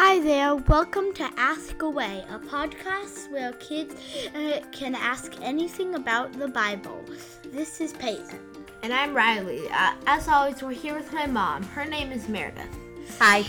Hi 0.00 0.20
there, 0.20 0.54
welcome 0.54 1.12
to 1.14 1.28
Ask 1.36 1.82
Away, 1.82 2.24
a 2.30 2.38
podcast 2.38 3.32
where 3.32 3.52
kids 3.54 3.96
uh, 4.32 4.60
can 4.70 4.94
ask 4.94 5.34
anything 5.42 5.96
about 5.96 6.32
the 6.34 6.46
Bible. 6.46 7.04
This 7.46 7.80
is 7.80 7.94
Peyton. 7.94 8.38
And 8.84 8.92
I'm 8.92 9.12
Riley. 9.12 9.68
Uh, 9.68 9.94
as 10.06 10.28
always, 10.28 10.62
we're 10.62 10.70
here 10.70 10.94
with 10.94 11.12
my 11.12 11.26
mom. 11.26 11.64
Her 11.64 11.84
name 11.84 12.12
is 12.12 12.28
Meredith. 12.28 12.78
Hi. 13.18 13.44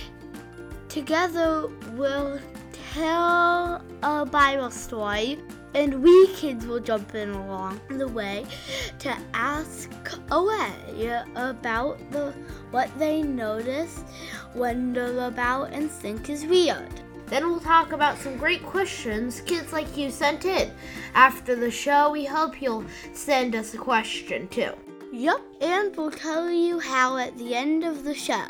Together, 0.87 1.69
we'll 1.93 2.39
tell 2.93 3.83
a 4.01 4.25
Bible 4.25 4.71
story, 4.71 5.37
and 5.73 6.01
we 6.01 6.27
kids 6.33 6.65
will 6.65 6.79
jump 6.79 7.13
in 7.15 7.29
along 7.29 7.79
the 7.89 8.07
way 8.07 8.45
to 8.99 9.15
ask 9.33 9.91
away 10.31 11.23
about 11.35 11.99
the 12.11 12.33
what 12.71 12.89
they 12.99 13.21
notice, 13.21 14.03
wonder 14.55 15.25
about, 15.25 15.71
and 15.71 15.89
think 15.89 16.29
is 16.29 16.45
weird. 16.45 17.01
Then 17.27 17.47
we'll 17.47 17.59
talk 17.59 17.91
about 17.91 18.17
some 18.17 18.37
great 18.37 18.63
questions 18.63 19.41
kids 19.41 19.71
like 19.71 19.95
you 19.95 20.09
sent 20.09 20.45
in. 20.45 20.71
After 21.13 21.55
the 21.55 21.69
show, 21.69 22.11
we 22.11 22.25
hope 22.25 22.61
you'll 22.61 22.85
send 23.13 23.55
us 23.55 23.73
a 23.73 23.77
question 23.77 24.47
too. 24.47 24.73
Yup, 25.11 25.41
and 25.61 25.95
we'll 25.95 26.11
tell 26.11 26.49
you 26.49 26.79
how 26.79 27.17
at 27.17 27.37
the 27.37 27.53
end 27.53 27.83
of 27.83 28.03
the 28.03 28.15
show. 28.15 28.47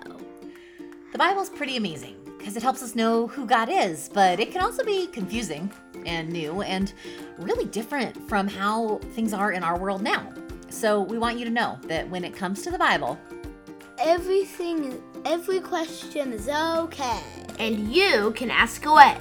The 1.11 1.17
Bible's 1.17 1.49
pretty 1.49 1.75
amazing 1.75 2.18
because 2.39 2.57
it 2.57 2.63
helps 2.63 2.81
us 2.81 2.95
know 2.95 3.27
who 3.27 3.45
God 3.45 3.69
is, 3.69 4.09
but 4.11 4.39
it 4.39 4.51
can 4.51 4.61
also 4.61 4.83
be 4.83 5.05
confusing 5.05 5.71
and 6.07 6.29
new 6.29 6.63
and 6.63 6.93
really 7.37 7.65
different 7.65 8.27
from 8.27 8.47
how 8.47 8.97
things 9.13 9.31
are 9.33 9.51
in 9.51 9.63
our 9.63 9.77
world 9.77 10.01
now. 10.01 10.33
So 10.69 11.01
we 11.01 11.19
want 11.19 11.37
you 11.37 11.45
to 11.45 11.51
know 11.51 11.77
that 11.83 12.09
when 12.09 12.23
it 12.23 12.33
comes 12.33 12.63
to 12.63 12.71
the 12.71 12.79
Bible, 12.79 13.19
Everything, 14.01 15.03
every 15.25 15.59
question 15.59 16.31
is 16.31 16.47
okay. 16.47 17.19
And 17.59 17.93
you 17.93 18.31
can 18.31 18.49
ask 18.49 18.85
away. 18.85 19.17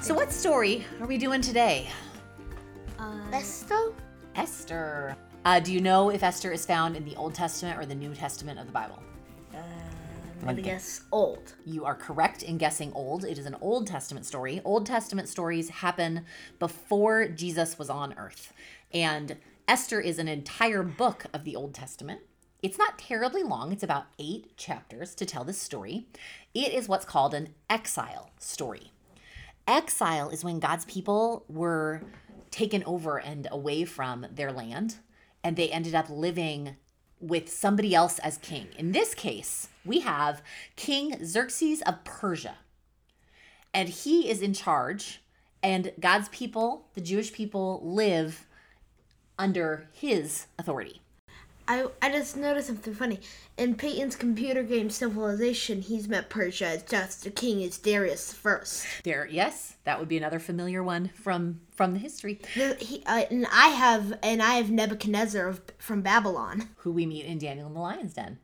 so 0.00 0.14
what 0.14 0.32
story 0.32 0.84
are 1.00 1.06
we 1.06 1.16
doing 1.16 1.40
today? 1.40 1.88
Uh, 3.06 3.20
Esther? 3.32 3.92
Esther. 4.34 5.16
Uh, 5.44 5.60
do 5.60 5.72
you 5.72 5.80
know 5.80 6.10
if 6.10 6.24
Esther 6.24 6.50
is 6.50 6.66
found 6.66 6.96
in 6.96 7.04
the 7.04 7.14
Old 7.14 7.34
Testament 7.34 7.78
or 7.78 7.86
the 7.86 7.94
New 7.94 8.12
Testament 8.14 8.58
of 8.58 8.66
the 8.66 8.72
Bible? 8.72 9.00
I'm 9.54 10.46
gonna 10.46 10.60
guess 10.60 11.02
old. 11.12 11.54
You 11.64 11.84
are 11.84 11.94
correct 11.94 12.42
in 12.42 12.58
guessing 12.58 12.92
old. 12.94 13.24
It 13.24 13.38
is 13.38 13.46
an 13.46 13.56
Old 13.60 13.86
Testament 13.86 14.26
story. 14.26 14.60
Old 14.64 14.86
Testament 14.86 15.28
stories 15.28 15.68
happen 15.68 16.24
before 16.58 17.28
Jesus 17.28 17.78
was 17.78 17.90
on 17.90 18.12
earth. 18.18 18.52
And 18.92 19.36
Esther 19.68 20.00
is 20.00 20.18
an 20.18 20.26
entire 20.26 20.82
book 20.82 21.26
of 21.32 21.44
the 21.44 21.54
Old 21.54 21.74
Testament. 21.74 22.20
It's 22.60 22.78
not 22.78 22.98
terribly 22.98 23.44
long, 23.44 23.70
it's 23.70 23.84
about 23.84 24.06
eight 24.18 24.56
chapters 24.56 25.14
to 25.14 25.24
tell 25.24 25.44
this 25.44 25.60
story. 25.60 26.08
It 26.54 26.72
is 26.72 26.88
what's 26.88 27.04
called 27.04 27.34
an 27.34 27.50
exile 27.70 28.30
story. 28.38 28.90
Exile 29.68 30.28
is 30.28 30.44
when 30.44 30.60
God's 30.60 30.84
people 30.84 31.44
were 31.48 32.02
taken 32.56 32.82
over 32.84 33.18
and 33.18 33.46
away 33.50 33.84
from 33.84 34.26
their 34.32 34.50
land, 34.50 34.96
and 35.44 35.56
they 35.56 35.68
ended 35.68 35.94
up 35.94 36.08
living 36.08 36.76
with 37.20 37.52
somebody 37.52 37.94
else 37.94 38.18
as 38.20 38.38
king. 38.38 38.68
In 38.78 38.92
this 38.92 39.14
case, 39.14 39.68
we 39.84 40.00
have 40.00 40.42
King 40.74 41.22
Xerxes 41.22 41.82
of 41.82 42.02
Persia. 42.04 42.56
And 43.74 43.90
he 43.90 44.30
is 44.30 44.40
in 44.40 44.54
charge, 44.54 45.22
and 45.62 45.92
God's 46.00 46.30
people, 46.30 46.88
the 46.94 47.02
Jewish 47.02 47.30
people, 47.30 47.82
live 47.84 48.46
under 49.38 49.90
his 49.92 50.46
authority. 50.58 51.02
I, 51.68 51.86
I 52.00 52.10
just 52.12 52.36
noticed 52.36 52.68
something 52.68 52.94
funny. 52.94 53.20
In 53.56 53.74
Peyton's 53.74 54.14
computer 54.16 54.62
game 54.62 54.88
Civilization, 54.90 55.80
he's 55.82 56.06
met 56.08 56.30
Persia. 56.30 56.74
It's 56.74 56.90
just 56.90 57.24
the 57.24 57.30
king 57.30 57.60
is 57.60 57.78
Darius 57.78 58.32
First. 58.32 58.86
There, 59.02 59.26
yes, 59.30 59.76
that 59.84 59.98
would 59.98 60.08
be 60.08 60.16
another 60.16 60.38
familiar 60.38 60.82
one 60.82 61.08
from 61.08 61.60
from 61.72 61.92
the 61.92 61.98
history, 61.98 62.40
The- 62.54 62.76
he, 62.80 63.02
uh, 63.06 63.24
and 63.30 63.46
I 63.52 63.68
have 63.68 64.18
and 64.22 64.42
I 64.42 64.54
have 64.54 64.70
Nebuchadnezzar 64.70 65.46
of, 65.48 65.60
from 65.78 66.02
Babylon. 66.02 66.70
who 66.78 66.92
we 66.92 67.04
meet 67.04 67.26
in 67.26 67.38
Daniel 67.38 67.66
in 67.66 67.74
the 67.74 67.80
Lion's 67.80 68.14
Den. 68.14 68.38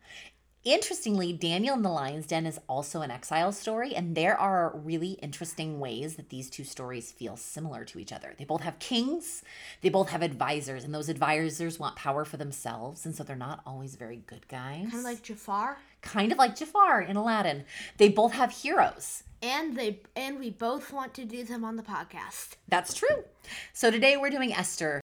Interestingly, 0.65 1.33
Daniel 1.33 1.75
in 1.75 1.83
the 1.83 1.89
Lion's 1.89 2.27
Den 2.27 2.47
is 2.47 2.61
also 2.69 3.00
an 3.00 3.11
exile 3.11 3.50
story, 3.50 3.97
and 3.97 4.15
there 4.15 4.39
are 4.39 4.71
really 4.77 5.12
interesting 5.15 5.81
ways 5.81 6.15
that 6.15 6.28
these 6.28 6.49
two 6.49 6.62
stories 6.62 7.11
feel 7.11 7.37
similar 7.37 7.84
to 7.87 7.99
each 7.99 8.12
other. 8.12 8.34
They 8.39 8.45
both 8.45 8.61
have 8.61 8.78
kings, 8.78 9.43
they 9.81 9.89
both 9.89 10.11
have 10.11 10.23
advisors, 10.23 10.84
and 10.84 10.95
those 10.95 11.09
advisors 11.09 11.81
want 11.81 11.97
power 11.97 12.25
for 12.25 12.37
themselves, 12.37 13.05
and 13.05 13.12
so 13.12 13.25
they're 13.25 13.34
not 13.34 13.61
always 13.67 13.97
very 13.97 14.23
good 14.28 14.47
guys. 14.47 14.83
Kind 14.83 14.95
of 14.95 15.03
like 15.05 15.23
Jafar. 15.23 15.78
kind 16.00 16.31
of 16.31 16.39
like 16.39 16.55
Jafar 16.55 17.00
in 17.03 17.17
Aladdin. 17.17 17.65
They 17.97 18.09
both 18.09 18.33
have 18.33 18.53
heroes. 18.53 19.25
And 19.43 19.77
they 19.77 19.99
and 20.15 20.39
we 20.39 20.50
both 20.50 20.93
want 20.93 21.12
to 21.15 21.25
do 21.25 21.43
them 21.43 21.65
on 21.65 21.75
the 21.75 21.83
podcast. 21.83 22.50
That's 22.69 22.94
true. 22.94 23.25
So 23.73 23.91
today 23.91 24.17
we're 24.17 24.31
doing 24.31 24.53
Esther, 24.53 25.00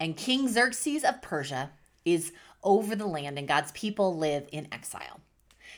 and 0.00 0.16
King 0.16 0.48
Xerxes 0.48 1.04
of 1.04 1.20
Persia 1.20 1.72
is 2.06 2.32
over 2.62 2.94
the 2.94 3.06
land, 3.06 3.38
and 3.38 3.48
God's 3.48 3.72
people 3.72 4.16
live 4.16 4.48
in 4.52 4.68
exile. 4.72 5.20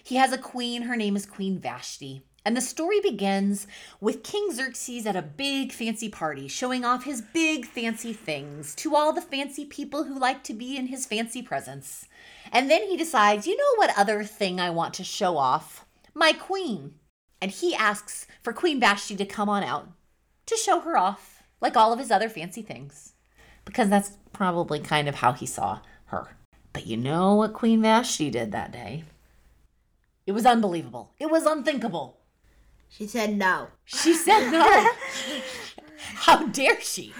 He 0.02 0.16
has 0.16 0.32
a 0.32 0.38
queen, 0.38 0.82
her 0.82 0.96
name 0.96 1.16
is 1.16 1.26
Queen 1.26 1.58
Vashti. 1.58 2.22
And 2.46 2.54
the 2.54 2.60
story 2.60 3.00
begins 3.00 3.66
with 4.00 4.22
King 4.22 4.50
Xerxes 4.52 5.06
at 5.06 5.16
a 5.16 5.22
big 5.22 5.72
fancy 5.72 6.10
party, 6.10 6.46
showing 6.46 6.84
off 6.84 7.04
his 7.04 7.22
big 7.22 7.64
fancy 7.64 8.12
things 8.12 8.74
to 8.76 8.94
all 8.94 9.14
the 9.14 9.22
fancy 9.22 9.64
people 9.64 10.04
who 10.04 10.18
like 10.18 10.44
to 10.44 10.52
be 10.52 10.76
in 10.76 10.88
his 10.88 11.06
fancy 11.06 11.40
presence. 11.40 12.06
And 12.52 12.70
then 12.70 12.82
he 12.82 12.98
decides, 12.98 13.46
you 13.46 13.56
know 13.56 13.76
what 13.76 13.98
other 13.98 14.24
thing 14.24 14.60
I 14.60 14.68
want 14.68 14.92
to 14.94 15.04
show 15.04 15.38
off? 15.38 15.86
My 16.12 16.34
queen. 16.34 16.96
And 17.40 17.50
he 17.50 17.74
asks 17.74 18.26
for 18.42 18.52
Queen 18.52 18.78
Vashti 18.78 19.16
to 19.16 19.24
come 19.24 19.48
on 19.48 19.64
out 19.64 19.88
to 20.46 20.56
show 20.56 20.80
her 20.80 20.98
off, 20.98 21.42
like 21.62 21.78
all 21.78 21.94
of 21.94 21.98
his 21.98 22.10
other 22.10 22.28
fancy 22.28 22.60
things. 22.60 23.14
Because 23.64 23.88
that's 23.88 24.18
probably 24.34 24.80
kind 24.80 25.08
of 25.08 25.16
how 25.16 25.32
he 25.32 25.46
saw 25.46 25.80
her. 26.06 26.36
But 26.74 26.86
you 26.86 26.98
know 26.98 27.36
what 27.36 27.54
Queen 27.54 27.80
Vashti 27.80 28.30
did 28.30 28.52
that 28.52 28.72
day? 28.72 29.04
It 30.26 30.32
was 30.32 30.44
unbelievable. 30.44 31.12
It 31.18 31.30
was 31.30 31.46
unthinkable. 31.46 32.18
She 32.90 33.06
said 33.06 33.38
no. 33.38 33.68
She 33.84 34.12
said 34.12 34.50
no. 34.50 34.90
How 35.96 36.46
dare 36.48 36.80
she? 36.80 37.14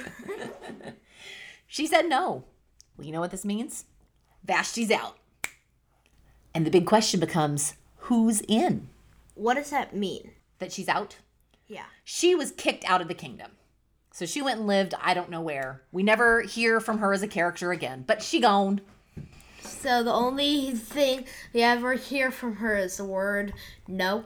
she 1.67 1.87
said 1.87 2.09
no. 2.09 2.45
Well, 2.97 3.07
you 3.07 3.13
know 3.13 3.21
what 3.21 3.31
this 3.31 3.45
means? 3.45 3.87
Vashti's 4.45 4.91
out. 4.91 5.19
And 6.53 6.67
the 6.67 6.71
big 6.71 6.85
question 6.87 7.21
becomes 7.21 7.75
who's 7.97 8.43
in? 8.43 8.89
What 9.35 9.55
does 9.55 9.71
that 9.71 9.95
mean? 9.95 10.33
That 10.59 10.73
she's 10.73 10.89
out? 10.89 11.17
Yeah. 11.67 11.87
She 12.03 12.35
was 12.35 12.53
kicked 12.53 12.85
out 12.85 13.01
of 13.01 13.09
the 13.09 13.15
kingdom. 13.15 13.53
So 14.13 14.27
she 14.27 14.43
went 14.43 14.59
and 14.59 14.69
lived, 14.69 14.95
I 15.01 15.15
don't 15.15 15.31
know 15.31 15.41
where. 15.41 15.83
We 15.91 16.03
never 16.03 16.43
hear 16.43 16.81
from 16.81 16.99
her 16.99 17.13
as 17.13 17.23
a 17.23 17.29
character 17.29 17.73
again, 17.73 18.05
but 18.07 18.23
she 18.23 18.41
gone. 18.41 18.81
So 19.65 20.03
the 20.03 20.13
only 20.13 20.73
thing 20.73 21.25
we 21.53 21.63
ever 21.63 21.95
hear 21.95 22.31
from 22.31 22.57
her 22.57 22.77
is 22.77 22.99
the 22.99 23.05
word 23.05 23.55
no. 23.89 24.25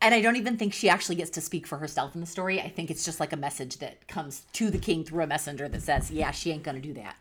And 0.00 0.14
I 0.14 0.20
don't 0.20 0.36
even 0.36 0.56
think 0.56 0.72
she 0.72 0.88
actually 0.88 1.16
gets 1.16 1.30
to 1.30 1.40
speak 1.40 1.66
for 1.66 1.78
herself 1.78 2.14
in 2.14 2.20
the 2.20 2.26
story. 2.26 2.60
I 2.60 2.68
think 2.68 2.90
it's 2.90 3.04
just 3.04 3.18
like 3.18 3.32
a 3.32 3.36
message 3.36 3.78
that 3.78 4.06
comes 4.06 4.46
to 4.52 4.70
the 4.70 4.78
king 4.78 5.04
through 5.04 5.24
a 5.24 5.26
messenger 5.26 5.68
that 5.68 5.82
says, 5.82 6.10
yeah, 6.10 6.30
she 6.30 6.52
ain't 6.52 6.62
going 6.62 6.80
to 6.80 6.82
do 6.82 6.94
that. 6.94 7.16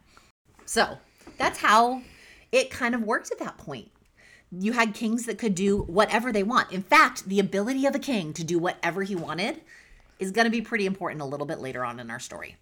So 0.65 0.97
that's 1.37 1.57
how 1.57 2.01
it 2.51 2.69
kind 2.69 2.93
of 2.93 3.01
worked 3.01 3.31
at 3.31 3.39
that 3.39 3.57
point. 3.57 3.89
You 4.51 4.73
had 4.73 4.93
kings 4.93 5.25
that 5.25 5.39
could 5.39 5.55
do 5.55 5.79
whatever 5.83 6.31
they 6.31 6.43
want. 6.43 6.71
In 6.71 6.83
fact, 6.83 7.27
the 7.27 7.39
ability 7.39 7.85
of 7.85 7.95
a 7.95 7.99
king 7.99 8.33
to 8.33 8.43
do 8.43 8.59
whatever 8.59 9.03
he 9.03 9.15
wanted 9.15 9.61
is 10.19 10.31
going 10.31 10.45
to 10.45 10.51
be 10.51 10.61
pretty 10.61 10.85
important 10.85 11.21
a 11.21 11.25
little 11.25 11.47
bit 11.47 11.59
later 11.59 11.83
on 11.83 11.99
in 11.99 12.09
our 12.11 12.19
story. 12.19 12.55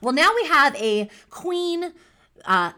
Well, 0.00 0.12
now 0.12 0.30
we 0.34 0.46
have 0.48 0.74
a 0.76 1.08
queen 1.30 1.92
uh, 2.44 2.72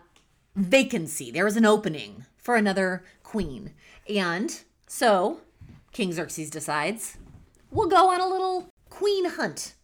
vacancy. 0.61 1.31
There 1.31 1.47
is 1.47 1.57
an 1.57 1.67
opening 1.67 2.27
for 2.39 2.57
another 2.57 3.05
queen. 3.23 3.73
And 4.09 4.61
so 4.87 5.41
King 5.93 6.13
Xerxes 6.13 6.51
decides 6.51 7.17
we'll 7.71 7.89
go 7.89 8.11
on 8.11 8.21
a 8.21 8.29
little 8.29 8.69
queen 8.89 9.31
hunt. 9.31 9.75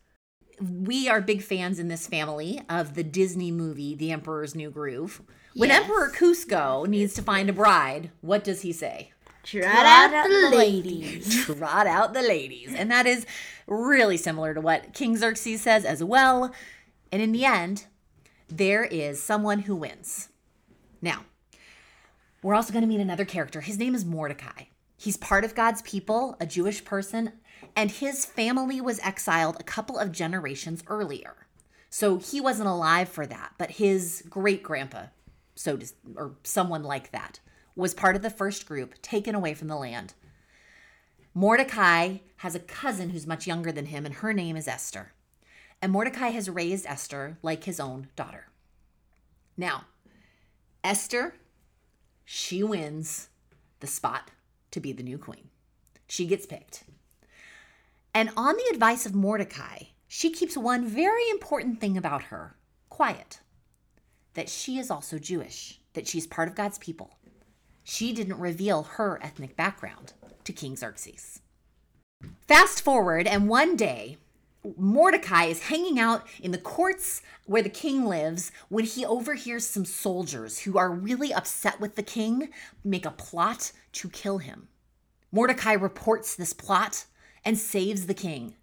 We 0.61 1.08
are 1.08 1.20
big 1.20 1.43
fans 1.43 1.78
in 1.78 1.88
this 1.88 2.06
family 2.06 2.62
of 2.69 2.94
the 2.94 3.05
Disney 3.05 3.52
movie, 3.52 3.94
The 3.94 4.11
Emperor's 4.11 4.55
New 4.55 4.70
Groove. 4.70 5.20
When 5.55 5.69
Yes. 5.69 5.82
Emperor 5.82 6.11
Kuzco 6.11 6.87
needs 6.87 7.14
to 7.14 7.23
find 7.23 7.49
a 7.49 7.52
bride, 7.52 8.11
what 8.20 8.43
does 8.44 8.62
he 8.62 8.73
say? 8.73 9.12
Trot 9.43 9.64
out 9.64 10.11
the 10.28 10.56
ladies. 10.56 11.44
Trot 11.44 11.87
out 11.87 12.14
the 12.14 12.23
ladies. 12.23 12.75
And 12.75 12.90
that 12.90 13.06
is 13.06 13.26
really 13.67 14.17
similar 14.17 14.55
to 14.55 14.61
what 14.61 14.93
King 14.93 15.17
Xerxes 15.17 15.61
says 15.62 15.84
as 15.84 16.02
well. 16.02 16.52
And 17.12 17.23
in 17.23 17.32
the 17.32 17.44
end, 17.44 17.87
there 18.49 18.84
is 18.84 19.23
someone 19.23 19.61
who 19.61 19.76
wins. 19.76 20.31
Now, 21.06 21.25
we're 22.43 22.56
also 22.56 22.73
going 22.73 22.82
to 22.82 22.88
meet 22.88 22.99
another 22.99 23.25
character. 23.25 23.61
His 23.61 23.79
name 23.79 23.94
is 23.94 24.05
Mordecai. 24.05 24.64
He's 24.97 25.17
part 25.17 25.44
of 25.44 25.55
God's 25.55 25.81
people, 25.82 26.37
a 26.41 26.47
Jewish 26.47 26.85
person, 26.85 27.35
and 27.76 27.93
his 27.93 28.25
family 28.25 28.81
was 28.81 28.99
exiled 28.99 29.56
a 29.61 29.62
couple 29.62 30.00
of 30.00 30.11
generations 30.11 30.82
earlier. 30.88 31.47
So 31.91 32.19
he 32.19 32.41
wasn't 32.41 32.69
alive 32.69 33.08
for 33.08 33.25
that, 33.25 33.53
but 33.56 33.70
his 33.70 34.25
great 34.29 34.64
grandpa, 34.64 35.05
so 35.55 35.76
to, 35.76 35.87
or 36.17 36.32
someone 36.43 36.82
like 36.82 37.12
that, 37.12 37.38
was 37.76 37.94
part 37.94 38.17
of 38.17 38.23
the 38.23 38.29
first 38.29 38.67
group 38.67 39.00
taken 39.00 39.37
away 39.37 39.55
from 39.55 39.69
the 39.69 39.76
land. 39.76 40.14
Mordecai 41.35 42.17
has 42.38 42.56
a 42.56 42.61
cousin 42.61 43.11
who's 43.11 43.29
much 43.29 43.47
younger 43.47 43.70
than 43.70 43.87
him, 43.87 44.06
and 44.06 44.17
her 44.17 44.32
name 44.32 44.56
is 44.56 44.67
Esther. 44.67 45.12
And 45.81 45.93
Mordecai 45.93 46.31
has 46.31 46.50
raised 46.50 46.85
Esther 46.85 47.38
like 47.44 47.62
his 47.62 47.79
own 47.79 48.09
daughter. 48.17 48.49
Now, 49.56 49.85
Esther, 50.87 51.35
she 52.25 52.62
wins 52.62 53.29
the 53.81 53.88
spot 53.88 54.31
to 54.71 54.79
be 54.79 54.93
the 54.93 55.03
new 55.03 55.19
queen. 55.19 55.49
She 56.06 56.27
gets 56.27 56.47
picked. 56.47 56.85
And 58.15 58.31
on 58.37 58.55
the 58.55 58.71
advice 58.73 59.05
of 59.05 59.12
Mordecai, 59.12 59.87
she 60.06 60.31
keeps 60.31 60.56
one 60.56 60.87
very 60.87 61.29
important 61.31 61.81
thing 61.81 61.99
about 61.99 62.31
her 62.31 62.55
quiet 62.88 63.41
that 64.35 64.49
she 64.49 64.79
is 64.79 64.88
also 64.88 65.19
Jewish, 65.19 65.81
that 65.94 66.06
she's 66.06 66.29
part 66.29 66.47
of 66.47 66.55
God's 66.55 66.79
people. 66.79 67.19
She 67.83 68.12
didn't 68.12 68.38
reveal 68.38 68.85
her 68.85 69.19
ethnic 69.21 69.56
background 69.56 70.12
to 70.44 70.53
King 70.53 70.77
Xerxes. 70.77 71.41
Fast 72.47 72.81
forward, 72.81 73.27
and 73.27 73.49
one 73.49 73.75
day, 73.75 74.19
Mordecai 74.76 75.44
is 75.44 75.64
hanging 75.64 75.98
out 75.98 76.26
in 76.42 76.50
the 76.50 76.58
courts 76.58 77.22
where 77.44 77.62
the 77.62 77.68
king 77.68 78.06
lives 78.06 78.50
when 78.68 78.84
he 78.84 79.04
overhears 79.04 79.66
some 79.66 79.84
soldiers 79.84 80.60
who 80.60 80.78
are 80.78 80.90
really 80.90 81.32
upset 81.32 81.78
with 81.78 81.94
the 81.94 82.02
king 82.02 82.48
make 82.82 83.06
a 83.06 83.10
plot 83.10 83.72
to 83.92 84.08
kill 84.08 84.38
him. 84.38 84.68
Mordecai 85.30 85.72
reports 85.72 86.34
this 86.34 86.52
plot 86.52 87.04
and 87.44 87.58
saves 87.58 88.06
the 88.06 88.14
king. 88.14 88.56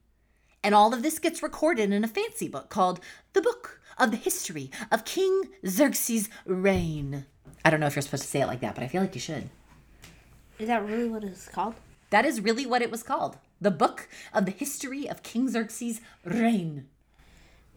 And 0.64 0.74
all 0.74 0.94
of 0.94 1.04
this 1.04 1.20
gets 1.20 1.44
recorded 1.44 1.92
in 1.92 2.04
a 2.04 2.08
fancy 2.08 2.48
book 2.48 2.70
called 2.70 3.00
The 3.34 3.42
Book 3.42 3.80
of 3.98 4.12
the 4.12 4.18
History 4.18 4.72
of 4.92 5.06
King 5.06 5.50
Xerxes' 5.66 6.30
Reign. 6.46 7.26
I 7.64 7.70
don't 7.70 7.80
know 7.80 7.88
if 7.88 7.96
you're 7.96 8.02
supposed 8.02 8.24
to 8.24 8.30
say 8.30 8.42
it 8.42 8.48
like 8.48 8.62
that, 8.62 8.76
but 8.76 8.84
I 8.84 8.88
feel 8.88 9.02
like 9.02 9.16
you 9.16 9.22
should. 9.22 9.50
Is 10.60 10.68
that 10.68 10.86
really 10.86 11.10
what 11.10 11.24
it's 11.24 11.48
called? 11.48 11.76
That 12.10 12.26
is 12.26 12.42
really 12.42 12.66
what 12.66 12.82
it 12.82 12.92
was 12.92 13.04
called. 13.04 13.38
The 13.64 13.72
Book 13.72 14.10
of 14.34 14.44
the 14.46 14.52
History 14.52 15.10
of 15.10 15.24
King 15.24 15.50
Xerxes' 15.50 16.02
Reign. 16.26 16.88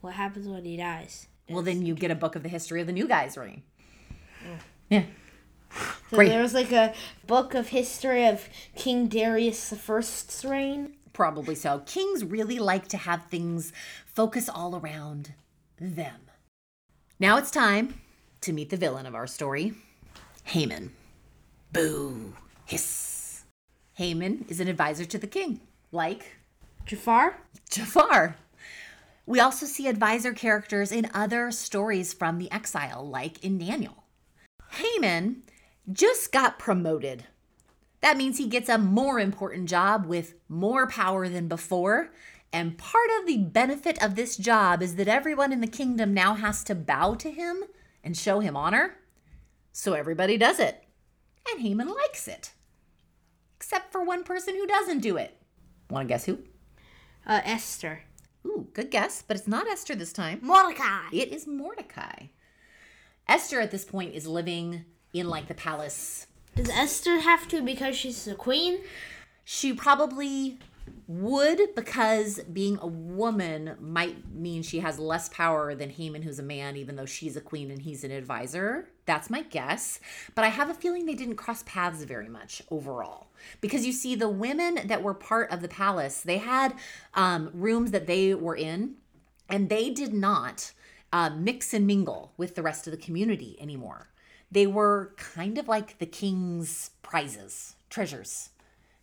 What 0.00 0.14
happens 0.14 0.48
when 0.48 0.64
he 0.64 0.76
dies? 0.76 1.28
Well, 1.48 1.62
then 1.62 1.86
you 1.86 1.94
get 1.94 2.10
a 2.10 2.16
book 2.16 2.34
of 2.34 2.42
the 2.42 2.48
history 2.48 2.80
of 2.80 2.88
the 2.88 2.92
new 2.92 3.06
guy's 3.06 3.36
reign. 3.36 3.62
Mm. 4.42 4.58
Yeah. 4.90 5.04
So 6.10 6.16
Great. 6.16 6.28
there 6.28 6.42
was 6.42 6.54
like 6.54 6.72
a 6.72 6.92
book 7.28 7.54
of 7.54 7.68
history 7.68 8.26
of 8.26 8.48
King 8.74 9.06
Darius 9.06 9.70
the 9.70 9.76
First's 9.76 10.44
reign. 10.44 10.96
Probably 11.12 11.54
so. 11.54 11.80
Kings 11.86 12.24
really 12.24 12.58
like 12.58 12.88
to 12.88 12.96
have 12.96 13.26
things 13.26 13.72
focus 14.04 14.48
all 14.48 14.74
around 14.76 15.34
them. 15.80 16.20
Now 17.20 17.36
it's 17.38 17.52
time 17.52 18.00
to 18.40 18.52
meet 18.52 18.70
the 18.70 18.76
villain 18.76 19.06
of 19.06 19.14
our 19.14 19.28
story 19.28 19.74
Haman. 20.44 20.92
Boo. 21.72 22.34
Hiss. 22.64 23.44
Haman 23.94 24.44
is 24.48 24.60
an 24.60 24.68
advisor 24.68 25.06
to 25.06 25.16
the 25.16 25.26
king, 25.26 25.60
like 25.96 26.36
Jafar? 26.84 27.38
Jafar. 27.68 28.36
We 29.26 29.40
also 29.40 29.66
see 29.66 29.88
advisor 29.88 30.32
characters 30.32 30.92
in 30.92 31.10
other 31.12 31.50
stories 31.50 32.12
from 32.12 32.38
the 32.38 32.50
exile, 32.52 33.04
like 33.04 33.42
in 33.44 33.58
Daniel. 33.58 34.04
Haman 34.70 35.42
just 35.92 36.30
got 36.30 36.60
promoted. 36.60 37.24
That 38.02 38.16
means 38.16 38.38
he 38.38 38.46
gets 38.46 38.68
a 38.68 38.78
more 38.78 39.18
important 39.18 39.68
job 39.68 40.06
with 40.06 40.34
more 40.48 40.86
power 40.86 41.28
than 41.28 41.48
before. 41.48 42.12
And 42.52 42.78
part 42.78 43.10
of 43.18 43.26
the 43.26 43.38
benefit 43.38 44.00
of 44.00 44.14
this 44.14 44.36
job 44.36 44.82
is 44.82 44.94
that 44.94 45.08
everyone 45.08 45.52
in 45.52 45.60
the 45.60 45.66
kingdom 45.66 46.14
now 46.14 46.34
has 46.34 46.62
to 46.64 46.74
bow 46.76 47.14
to 47.16 47.30
him 47.30 47.64
and 48.04 48.16
show 48.16 48.38
him 48.38 48.56
honor. 48.56 48.98
So 49.72 49.94
everybody 49.94 50.38
does 50.38 50.60
it. 50.60 50.84
And 51.50 51.60
Haman 51.60 51.88
likes 51.88 52.28
it. 52.28 52.52
Except 53.56 53.90
for 53.90 54.04
one 54.04 54.22
person 54.22 54.54
who 54.54 54.66
doesn't 54.66 55.00
do 55.00 55.16
it. 55.16 55.36
Want 55.90 56.08
to 56.08 56.12
guess 56.12 56.24
who? 56.24 56.38
Uh, 57.26 57.40
Esther. 57.44 58.02
Ooh, 58.46 58.68
good 58.72 58.90
guess, 58.90 59.22
but 59.26 59.36
it's 59.36 59.48
not 59.48 59.66
Esther 59.66 59.94
this 59.94 60.12
time. 60.12 60.38
Mordecai. 60.42 61.08
It 61.12 61.32
is 61.32 61.46
Mordecai. 61.46 62.26
Esther 63.28 63.60
at 63.60 63.70
this 63.70 63.84
point 63.84 64.14
is 64.14 64.26
living 64.26 64.84
in 65.12 65.28
like 65.28 65.48
the 65.48 65.54
palace. 65.54 66.26
Does 66.54 66.68
Esther 66.70 67.18
have 67.20 67.48
to 67.48 67.62
because 67.62 67.96
she's 67.96 68.24
the 68.24 68.34
queen? 68.34 68.80
She 69.44 69.72
probably 69.72 70.58
would 71.08 71.74
because 71.74 72.40
being 72.52 72.78
a 72.80 72.86
woman 72.86 73.76
might 73.80 74.32
mean 74.32 74.62
she 74.62 74.80
has 74.80 74.98
less 74.98 75.28
power 75.28 75.74
than 75.74 75.90
Haman, 75.90 76.22
who's 76.22 76.38
a 76.38 76.44
man, 76.44 76.76
even 76.76 76.96
though 76.96 77.06
she's 77.06 77.36
a 77.36 77.40
queen 77.40 77.70
and 77.70 77.82
he's 77.82 78.04
an 78.04 78.10
advisor. 78.10 78.88
That's 79.06 79.30
my 79.30 79.42
guess. 79.42 80.00
But 80.34 80.44
I 80.44 80.48
have 80.48 80.68
a 80.68 80.74
feeling 80.74 81.06
they 81.06 81.14
didn't 81.14 81.36
cross 81.36 81.62
paths 81.64 82.02
very 82.02 82.28
much 82.28 82.60
overall. 82.70 83.28
Because 83.60 83.86
you 83.86 83.92
see, 83.92 84.14
the 84.14 84.28
women 84.28 84.80
that 84.86 85.02
were 85.02 85.14
part 85.14 85.50
of 85.50 85.62
the 85.62 85.68
palace, 85.68 86.20
they 86.20 86.38
had 86.38 86.74
um, 87.14 87.50
rooms 87.54 87.92
that 87.92 88.06
they 88.06 88.34
were 88.34 88.56
in, 88.56 88.96
and 89.48 89.68
they 89.68 89.90
did 89.90 90.12
not 90.12 90.72
uh, 91.12 91.30
mix 91.30 91.72
and 91.72 91.86
mingle 91.86 92.32
with 92.36 92.56
the 92.56 92.62
rest 92.62 92.86
of 92.86 92.90
the 92.90 92.96
community 92.96 93.56
anymore. 93.60 94.08
They 94.50 94.66
were 94.66 95.12
kind 95.16 95.56
of 95.56 95.68
like 95.68 95.98
the 95.98 96.06
king's 96.06 96.90
prizes, 97.02 97.76
treasures 97.88 98.50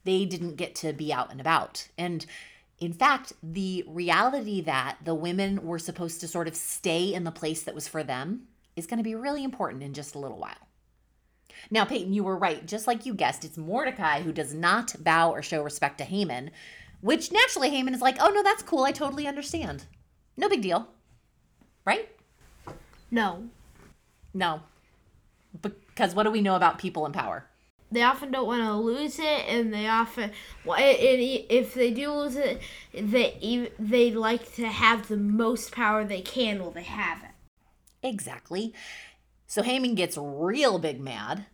they 0.03 0.25
didn't 0.25 0.55
get 0.55 0.75
to 0.75 0.93
be 0.93 1.13
out 1.13 1.31
and 1.31 1.39
about. 1.39 1.87
And 1.97 2.25
in 2.79 2.93
fact, 2.93 3.33
the 3.41 3.83
reality 3.87 4.61
that 4.61 4.97
the 5.03 5.15
women 5.15 5.65
were 5.65 5.79
supposed 5.79 6.19
to 6.21 6.27
sort 6.27 6.47
of 6.47 6.55
stay 6.55 7.13
in 7.13 7.23
the 7.23 7.31
place 7.31 7.63
that 7.63 7.75
was 7.75 7.87
for 7.87 8.03
them 8.03 8.47
is 8.75 8.87
going 8.87 8.97
to 8.97 9.03
be 9.03 9.15
really 9.15 9.43
important 9.43 9.83
in 9.83 9.93
just 9.93 10.15
a 10.15 10.19
little 10.19 10.39
while. 10.39 10.67
Now, 11.69 11.85
Peyton, 11.85 12.13
you 12.13 12.23
were 12.23 12.37
right. 12.37 12.65
Just 12.65 12.87
like 12.87 13.05
you 13.05 13.13
guessed, 13.13 13.45
it's 13.45 13.57
Mordecai 13.57 14.21
who 14.21 14.31
does 14.31 14.53
not 14.53 14.95
bow 14.99 15.31
or 15.31 15.41
show 15.41 15.63
respect 15.63 15.97
to 15.99 16.03
Haman, 16.03 16.51
which 17.01 17.31
naturally 17.31 17.69
Haman 17.69 17.93
is 17.93 18.01
like, 18.01 18.17
oh, 18.19 18.29
no, 18.29 18.43
that's 18.43 18.63
cool. 18.63 18.83
I 18.83 18.91
totally 18.91 19.27
understand. 19.27 19.85
No 20.35 20.49
big 20.49 20.61
deal. 20.61 20.87
Right? 21.85 22.09
No. 23.11 23.49
No. 24.33 24.61
Because 25.61 26.15
what 26.15 26.23
do 26.23 26.31
we 26.31 26.41
know 26.41 26.55
about 26.55 26.79
people 26.79 27.05
in 27.05 27.11
power? 27.11 27.45
They 27.91 28.01
often 28.01 28.31
don't 28.31 28.47
want 28.47 28.63
to 28.63 28.73
lose 28.73 29.19
it, 29.19 29.45
and 29.47 29.71
they 29.71 29.87
often, 29.87 30.31
well, 30.65 30.79
if 30.79 31.75
they 31.75 31.91
do 31.91 32.11
lose 32.11 32.35
it, 32.35 32.59
they 32.91 33.69
they 33.77 34.09
like 34.09 34.55
to 34.55 34.65
have 34.67 35.07
the 35.07 35.17
most 35.17 35.71
power 35.71 36.03
they 36.03 36.21
can 36.21 36.59
while 36.59 36.71
they 36.71 36.81
have 36.81 37.21
it. 37.23 37.29
Exactly. 38.03 38.73
So 39.47 39.63
Haman 39.63 39.95
gets 39.95 40.17
real 40.17 40.77
big 40.77 40.99
mad, 40.99 41.45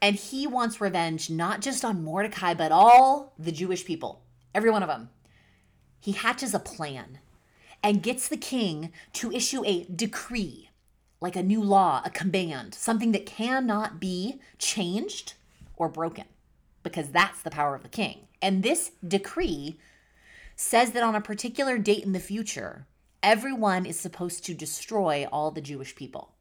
and 0.00 0.16
he 0.16 0.46
wants 0.46 0.80
revenge 0.80 1.28
not 1.28 1.60
just 1.60 1.84
on 1.84 2.02
Mordecai, 2.02 2.54
but 2.54 2.72
all 2.72 3.34
the 3.38 3.52
Jewish 3.52 3.84
people, 3.84 4.22
every 4.54 4.70
one 4.70 4.82
of 4.82 4.88
them. 4.88 5.10
He 6.00 6.12
hatches 6.12 6.54
a 6.54 6.58
plan 6.58 7.18
and 7.82 8.02
gets 8.02 8.28
the 8.28 8.36
king 8.36 8.92
to 9.14 9.32
issue 9.32 9.64
a 9.64 9.84
decree, 9.84 10.70
like 11.20 11.36
a 11.36 11.42
new 11.42 11.62
law, 11.62 12.00
a 12.04 12.10
command, 12.10 12.74
something 12.74 13.12
that 13.12 13.26
cannot 13.26 14.00
be 14.00 14.40
changed 14.58 15.34
or 15.76 15.88
broken, 15.88 16.24
because 16.82 17.10
that's 17.10 17.42
the 17.42 17.50
power 17.50 17.74
of 17.74 17.82
the 17.82 17.88
king. 17.88 18.28
And 18.40 18.62
this 18.62 18.92
decree 19.06 19.78
says 20.54 20.92
that 20.92 21.02
on 21.02 21.14
a 21.14 21.20
particular 21.20 21.78
date 21.78 22.04
in 22.04 22.12
the 22.12 22.20
future, 22.20 22.86
everyone 23.22 23.86
is 23.86 23.98
supposed 23.98 24.44
to 24.44 24.54
destroy 24.54 25.26
all 25.30 25.50
the 25.50 25.60
Jewish 25.60 25.94
people. 25.94 26.34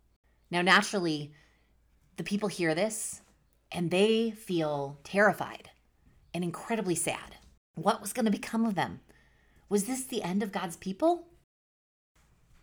Now, 0.51 0.62
naturally, 0.62 1.34
the 2.17 2.24
people 2.24 2.50
hear 2.50 2.75
this 2.75 3.22
and 3.72 3.91
they 3.91 4.31
feel 4.31 5.00
terrified 5.03 5.69
and 6.34 6.43
incredibly 6.43 6.96
sad. 6.96 7.38
What 7.75 8.01
was 8.01 8.13
going 8.13 8.25
to 8.25 8.31
become 8.31 8.65
of 8.65 8.75
them? 8.75 9.01
Was 9.69 9.86
this 9.86 10.05
the 10.05 10.24
end 10.24 10.41
of 10.41 10.51
God's 10.51 10.77
people? 10.77 11.27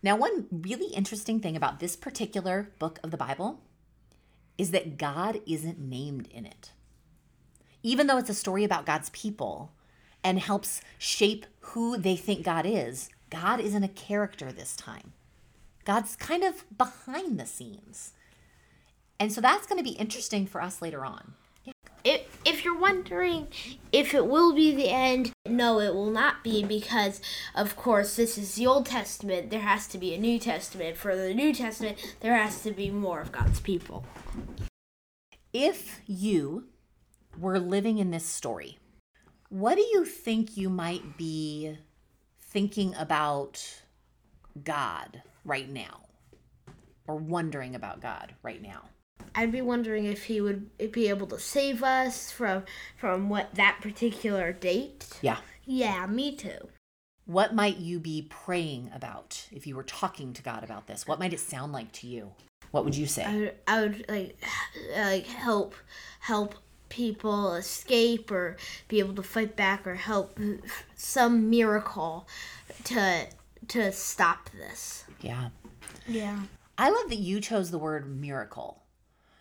Now, 0.01 0.15
one 0.15 0.47
really 0.51 0.93
interesting 0.93 1.39
thing 1.39 1.55
about 1.55 1.79
this 1.79 1.95
particular 1.95 2.71
book 2.79 2.99
of 3.03 3.11
the 3.11 3.17
Bible 3.17 3.61
is 4.57 4.71
that 4.71 4.97
God 4.97 5.41
isn't 5.45 5.79
named 5.79 6.27
in 6.27 6.45
it. 6.45 6.71
Even 7.83 8.07
though 8.07 8.17
it's 8.17 8.29
a 8.29 8.33
story 8.33 8.63
about 8.63 8.85
God's 8.85 9.09
people 9.11 9.73
and 10.23 10.39
helps 10.39 10.81
shape 10.97 11.45
who 11.59 11.97
they 11.97 12.15
think 12.15 12.43
God 12.43 12.65
is, 12.65 13.09
God 13.29 13.59
isn't 13.59 13.83
a 13.83 13.89
character 13.89 14.51
this 14.51 14.75
time. 14.75 15.13
God's 15.85 16.15
kind 16.15 16.43
of 16.43 16.65
behind 16.75 17.39
the 17.39 17.45
scenes. 17.45 18.13
And 19.19 19.31
so 19.31 19.39
that's 19.39 19.67
going 19.67 19.77
to 19.77 19.83
be 19.83 19.97
interesting 19.97 20.45
for 20.45 20.61
us 20.61 20.81
later 20.81 21.05
on. 21.05 21.33
If, 22.03 22.39
if 22.45 22.63
you're 22.63 22.77
wondering 22.77 23.47
if 23.91 24.13
it 24.13 24.27
will 24.27 24.53
be 24.53 24.75
the 24.75 24.89
end, 24.89 25.31
no, 25.47 25.79
it 25.79 25.95
will 25.95 26.11
not 26.11 26.43
be 26.43 26.63
because, 26.63 27.19
of 27.55 27.75
course, 27.75 28.15
this 28.15 28.37
is 28.37 28.53
the 28.53 28.67
Old 28.67 28.85
Testament. 28.85 29.49
There 29.49 29.61
has 29.61 29.87
to 29.87 29.97
be 29.97 30.13
a 30.13 30.19
New 30.19 30.37
Testament. 30.37 30.97
For 30.97 31.15
the 31.15 31.33
New 31.33 31.53
Testament, 31.53 31.97
there 32.19 32.37
has 32.37 32.61
to 32.61 32.71
be 32.71 32.91
more 32.91 33.21
of 33.21 33.31
God's 33.31 33.59
people. 33.59 34.05
If 35.51 36.01
you 36.05 36.65
were 37.39 37.59
living 37.59 37.97
in 37.97 38.11
this 38.11 38.25
story, 38.25 38.77
what 39.49 39.75
do 39.75 39.81
you 39.81 40.05
think 40.05 40.57
you 40.57 40.69
might 40.69 41.17
be 41.17 41.77
thinking 42.55 42.95
about 42.95 43.61
God 44.63 45.21
right 45.43 45.69
now? 45.69 46.05
Or 47.05 47.17
wondering 47.17 47.75
about 47.75 47.99
God 47.99 48.33
right 48.43 48.61
now? 48.61 48.83
I'd 49.35 49.51
be 49.51 49.61
wondering 49.61 50.05
if 50.05 50.23
he 50.23 50.39
would 50.39 50.69
be 50.93 51.09
able 51.09 51.27
to 51.27 51.37
save 51.37 51.83
us 51.83 52.31
from 52.31 52.63
from 52.95 53.27
what 53.27 53.53
that 53.55 53.79
particular 53.81 54.53
date. 54.53 55.19
Yeah. 55.21 55.39
Yeah, 55.65 56.05
me 56.05 56.33
too. 56.33 56.69
What 57.25 57.53
might 57.53 57.77
you 57.77 57.99
be 57.99 58.25
praying 58.29 58.89
about 58.95 59.49
if 59.51 59.67
you 59.67 59.75
were 59.75 59.83
talking 59.83 60.31
to 60.31 60.41
God 60.41 60.63
about 60.63 60.87
this? 60.87 61.05
What 61.05 61.19
might 61.19 61.33
it 61.33 61.41
sound 61.41 61.73
like 61.73 61.91
to 61.91 62.07
you? 62.07 62.31
What 62.71 62.85
would 62.85 62.95
you 62.95 63.05
say? 63.05 63.25
I 63.25 63.35
would, 63.35 63.55
I 63.67 63.81
would 63.81 64.05
like 64.07 64.43
like 64.97 65.27
help 65.27 65.75
help 66.21 66.55
people 66.89 67.55
escape 67.55 68.31
or 68.31 68.57
be 68.87 68.99
able 68.99 69.15
to 69.15 69.23
fight 69.23 69.55
back 69.55 69.85
or 69.87 69.95
help 69.95 70.39
some 70.95 71.49
miracle 71.49 72.27
to 72.85 73.27
to 73.67 73.91
stop 73.91 74.49
this. 74.51 75.05
yeah. 75.21 75.49
Yeah. 76.07 76.41
I 76.77 76.89
love 76.89 77.09
that 77.09 77.17
you 77.17 77.39
chose 77.39 77.71
the 77.71 77.79
word 77.79 78.07
miracle 78.07 78.83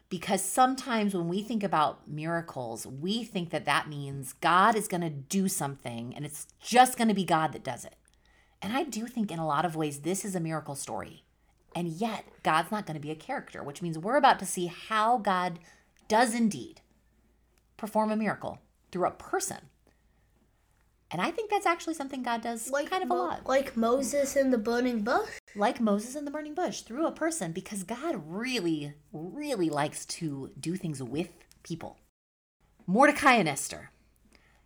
because 0.09 0.41
sometimes 0.43 1.15
when 1.15 1.29
we 1.29 1.43
think 1.43 1.63
about 1.65 2.09
miracles, 2.09 2.87
we 2.87 3.25
think 3.25 3.51
that 3.51 3.65
that 3.65 3.89
means 3.89 4.35
God 4.35 4.77
is 4.77 4.87
going 4.89 5.01
to 5.01 5.11
do 5.11 5.49
something 5.49 6.15
and 6.15 6.25
it's 6.25 6.47
just 6.63 6.97
going 6.97 7.09
to 7.09 7.15
be 7.15 7.25
God 7.25 7.53
that 7.53 7.65
does 7.65 7.85
it. 7.85 7.97
And 8.63 8.73
I 8.73 8.85
do 8.85 9.07
think 9.07 9.31
in 9.31 9.39
a 9.39 9.47
lot 9.47 9.65
of 9.65 9.77
ways 9.77 10.01
this 10.01 10.25
is 10.25 10.35
a 10.35 10.41
miracle 10.41 10.75
story. 10.77 11.25
And 11.75 11.89
yet, 11.89 12.25
God's 12.45 12.71
not 12.71 12.87
going 12.87 12.95
to 12.95 13.01
be 13.01 13.11
a 13.11 13.17
character, 13.17 13.63
which 13.63 13.83
means 13.83 13.99
we're 13.99 14.17
about 14.17 14.39
to 14.39 14.47
see 14.47 14.67
how 14.67 15.19
God 15.19 15.59
does 16.07 16.33
indeed 16.35 16.81
perform 17.85 18.11
a 18.11 18.17
miracle 18.17 18.59
through 18.91 19.07
a 19.07 19.11
person. 19.11 19.59
And 21.11 21.21
I 21.21 21.31
think 21.31 21.51
that's 21.51 21.67
actually 21.67 21.93
something 21.93 22.23
God 22.23 22.41
does 22.41 22.71
like 22.71 22.89
kind 22.89 23.03
of 23.03 23.11
a 23.11 23.15
lot 23.15 23.47
Like 23.47 23.77
Moses 23.77 24.37
in 24.37 24.51
the 24.51 24.57
burning 24.57 25.03
bush. 25.03 25.29
like 25.55 25.81
Moses 25.83 26.17
in 26.17 26.25
the 26.25 26.31
burning 26.31 26.55
bush 26.55 26.81
through 26.81 27.07
a 27.07 27.13
person 27.13 27.53
because 27.53 27.83
God 27.83 28.23
really, 28.27 28.95
really 29.13 29.69
likes 29.69 30.07
to 30.07 30.51
do 30.59 30.77
things 30.77 31.03
with 31.03 31.29
people. 31.63 31.99
Mordecai 32.87 33.35
and 33.35 33.49
Esther, 33.51 33.91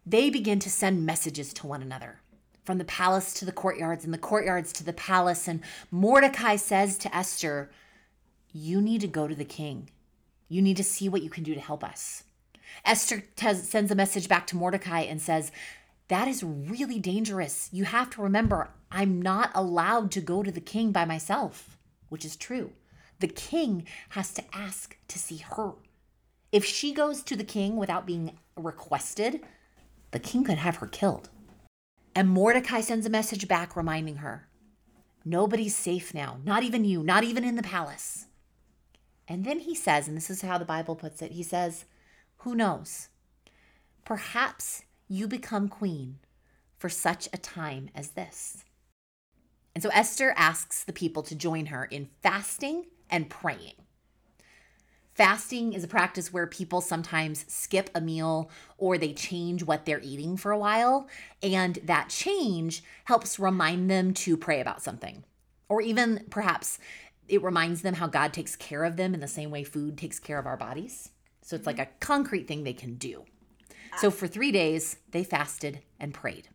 they 0.06 0.30
begin 0.30 0.60
to 0.60 0.70
send 0.70 1.04
messages 1.04 1.52
to 1.54 1.66
one 1.66 1.82
another 1.82 2.20
from 2.62 2.78
the 2.78 2.84
palace 2.84 3.34
to 3.34 3.44
the 3.44 3.50
courtyards 3.52 4.04
and 4.04 4.14
the 4.14 4.18
courtyards 4.18 4.72
to 4.75 4.84
the 4.84 4.92
palace. 4.92 5.48
And 5.48 5.60
Mordecai 5.90 6.54
says 6.54 6.96
to 6.98 7.14
Esther, 7.14 7.68
You 8.52 8.80
need 8.80 9.00
to 9.00 9.08
go 9.08 9.26
to 9.26 9.34
the 9.34 9.44
king. 9.44 9.90
You 10.48 10.62
need 10.62 10.76
to 10.76 10.84
see 10.84 11.08
what 11.08 11.22
you 11.25 11.30
can 11.30 11.42
do 11.42 11.54
to 11.54 11.60
help 11.60 11.82
us. 11.82 12.22
Esther 12.84 13.25
tes- 13.37 13.68
sends 13.68 13.90
a 13.90 13.94
message 13.94 14.28
back 14.28 14.46
to 14.48 14.56
Mordecai 14.56 15.00
and 15.00 15.20
says, 15.20 15.52
That 16.08 16.28
is 16.28 16.42
really 16.42 16.98
dangerous. 16.98 17.68
You 17.72 17.84
have 17.84 18.10
to 18.10 18.22
remember, 18.22 18.70
I'm 18.90 19.20
not 19.20 19.50
allowed 19.54 20.10
to 20.12 20.20
go 20.20 20.42
to 20.42 20.50
the 20.50 20.60
king 20.60 20.92
by 20.92 21.04
myself, 21.04 21.78
which 22.08 22.25
is 22.25 22.37
true. 22.37 22.72
The 23.20 23.28
king 23.28 23.87
has 24.10 24.32
to 24.34 24.44
ask 24.52 24.96
to 25.08 25.18
see 25.18 25.38
her. 25.38 25.72
If 26.52 26.64
she 26.64 26.92
goes 26.92 27.22
to 27.25 27.37
the 27.37 27.44
king 27.44 27.76
without 27.76 28.06
being 28.06 28.38
requested, 28.56 29.40
the 30.12 30.18
king 30.18 30.44
could 30.44 30.58
have 30.58 30.76
her 30.76 30.87
killed. 30.87 31.28
And 32.14 32.28
Mordecai 32.30 32.80
sends 32.80 33.06
a 33.06 33.10
message 33.10 33.48
back 33.48 33.76
reminding 33.76 34.16
her 34.16 34.48
nobody's 35.25 35.76
safe 35.76 36.14
now, 36.14 36.38
not 36.44 36.62
even 36.62 36.84
you, 36.87 37.02
not 37.02 37.22
even 37.22 37.44
in 37.44 37.54
the 37.54 37.62
palace. 37.62 38.26
And 39.28 39.44
then 39.44 39.60
he 39.60 39.75
says, 39.75 40.08
and 40.08 40.16
this 40.16 40.30
is 40.30 40.40
how 40.40 40.56
the 40.56 40.64
Bible 40.64 40.96
puts 40.96 41.20
it 41.20 41.32
he 41.32 41.42
says, 41.42 41.84
Who 42.38 42.54
knows? 42.54 43.09
Perhaps 44.04 44.83
you 45.09 45.26
become 45.26 45.68
queen 45.68 46.18
for 46.76 46.88
such 46.88 47.28
a 47.33 47.38
time 47.38 47.90
as 47.95 48.11
this. 48.11 48.64
And 49.75 49.83
so 49.83 49.90
Esther 49.90 50.35
asks 50.37 50.85
the 50.85 50.92
people 50.92 51.23
to 51.25 51.35
join 51.35 51.66
her 51.66 51.85
in 51.85 52.09
fasting 52.23 52.87
and 53.11 53.28
praying. 53.28 53.75
Fasting 55.14 55.73
is 55.73 55.83
a 55.83 55.88
practice 55.88 56.33
where 56.33 56.47
people 56.47 56.80
sometimes 56.80 57.45
skip 57.52 57.90
a 57.92 58.00
meal 58.00 58.50
or 58.76 58.97
they 58.97 59.12
change 59.12 59.64
what 59.64 59.85
they're 59.85 60.00
eating 60.00 60.37
for 60.37 60.52
a 60.52 60.59
while. 60.59 61.09
And 61.42 61.76
that 61.85 62.09
change 62.09 62.85
helps 63.04 63.40
remind 63.40 63.90
them 63.90 64.14
to 64.14 64.37
pray 64.37 64.61
about 64.61 64.80
something. 64.80 65.25
Or 65.68 65.83
even 65.83 66.25
perhaps 66.30 66.78
it 67.26 67.42
reminds 67.42 67.83
them 67.83 67.95
how 67.95 68.07
God 68.07 68.33
takes 68.33 68.54
care 68.54 68.85
of 68.85 68.97
them 68.97 69.12
in 69.12 69.18
the 69.21 69.26
same 69.26 69.50
way 69.50 69.64
food 69.64 69.99
takes 69.99 70.21
care 70.21 70.38
of 70.38 70.47
our 70.47 70.57
bodies. 70.57 71.11
So 71.49 71.57
it's 71.57 71.64
like 71.64 71.76
mm-hmm. 71.76 71.95
a 71.95 72.05
concrete 72.05 72.47
thing 72.47 72.62
they 72.62 72.75
can 72.75 72.97
do. 72.97 73.25
So 73.97 74.09
ah. 74.09 74.11
for 74.11 74.26
three 74.26 74.52
days, 74.52 74.99
they 75.12 75.25
fasted 75.25 75.81
and 75.99 76.12
prayed. 76.12 76.50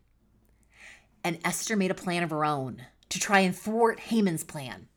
And 1.23 1.39
Esther 1.43 1.75
made 1.75 1.89
a 1.89 1.95
plan 1.95 2.21
of 2.21 2.29
her 2.29 2.45
own 2.45 2.83
to 3.09 3.19
try 3.19 3.39
and 3.39 3.55
thwart 3.55 3.99
Haman's 3.99 4.43
plan. 4.43 4.89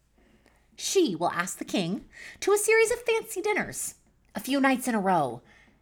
She 0.77 1.17
will 1.17 1.31
ask 1.31 1.57
the 1.57 1.65
king 1.65 2.05
to 2.41 2.53
a 2.53 2.59
series 2.59 2.91
of 2.91 3.01
fancy 3.01 3.41
dinners, 3.41 3.95
a 4.35 4.41
few 4.41 4.61
nights 4.61 4.87
in 4.87 4.95
a 4.95 5.01
row, 5.01 5.41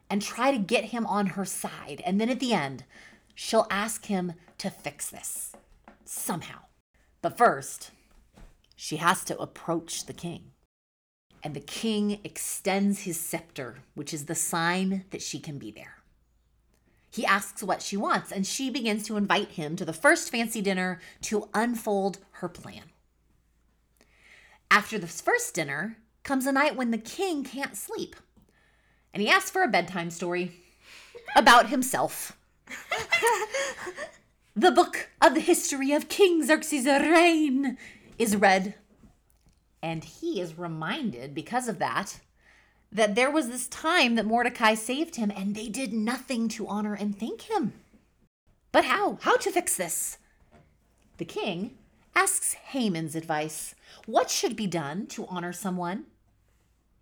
and 0.09 0.23
try 0.23 0.53
to 0.53 0.59
get 0.59 0.85
him 0.85 1.07
on 1.07 1.27
her 1.35 1.45
side. 1.45 2.01
And 2.07 2.21
then 2.21 2.31
at 2.31 2.39
the 2.39 2.55
end, 2.55 2.85
she'll 3.35 3.67
ask 3.69 4.07
him 4.07 4.35
to 4.59 4.71
fix 4.71 5.11
this 5.11 5.57
somehow. 6.05 6.61
But 7.21 7.37
first, 7.37 7.91
she 8.77 8.99
has 8.99 9.25
to 9.25 9.37
approach 9.39 10.07
the 10.07 10.13
king. 10.13 10.54
And 11.45 11.55
the 11.55 11.61
king 11.61 12.21
extends 12.25 13.03
his 13.03 13.21
scepter, 13.21 13.77
which 13.95 14.15
is 14.15 14.25
the 14.25 14.35
sign 14.35 15.05
that 15.11 15.21
she 15.21 15.39
can 15.39 15.59
be 15.59 15.71
there. 15.71 15.99
He 17.11 17.27
asks 17.27 17.63
what 17.63 17.83
she 17.83 17.99
wants, 17.99 18.33
and 18.33 18.47
she 18.47 18.71
begins 18.71 19.07
to 19.07 19.19
invite 19.19 19.51
him 19.51 19.77
to 19.77 19.85
the 19.85 19.93
first 19.93 20.31
fancy 20.31 20.63
dinner 20.63 21.01
to 21.23 21.51
unfold 21.53 22.19
her 22.33 22.49
plan. 22.49 22.85
After 24.71 24.99
this 24.99 25.21
first 25.21 25.55
dinner 25.55 25.99
comes 26.23 26.47
a 26.47 26.53
night 26.53 26.77
when 26.77 26.91
the 26.91 26.99
king 26.99 27.45
can't 27.45 27.77
sleep, 27.77 28.17
and 29.13 29.23
he 29.23 29.29
asks 29.29 29.51
for 29.51 29.63
a 29.63 29.69
bedtime 29.69 30.11
story 30.11 30.53
about 31.37 31.69
himself. 31.69 32.37
the 34.57 34.73
book 34.73 35.11
of 35.21 35.35
the 35.35 35.41
history 35.41 35.93
of 35.93 36.09
King 36.09 36.45
Xerxes' 36.45 36.87
reign 36.87 37.77
is 38.19 38.35
read, 38.35 38.75
and 39.85 40.03
he 40.03 40.41
is 40.41 40.59
reminded 40.59 41.35
because 41.35 41.69
of 41.69 41.79
that 41.79 42.19
that 42.91 43.15
there 43.15 43.31
was 43.31 43.49
this 43.49 43.69
time 43.69 44.15
that 44.15 44.25
Mordecai 44.25 44.73
saved 44.73 45.17
him 45.17 45.31
and 45.31 45.55
they 45.55 45.69
did 45.69 45.93
nothing 45.93 46.49
to 46.49 46.67
honor 46.67 46.95
and 46.95 47.19
thank 47.19 47.43
him. 47.43 47.75
But 48.73 48.87
how? 48.87 49.19
How 49.21 49.37
to 49.37 49.51
fix 49.51 49.77
this? 49.77 50.17
The 51.19 51.27
king 51.27 51.77
asks 52.17 52.55
Haman's 52.55 53.15
advice. 53.15 53.75
What 54.07 54.31
should 54.31 54.57
be 54.57 54.67
done 54.67 55.07
to 55.09 55.27
honor 55.27 55.53
someone? 55.53 56.05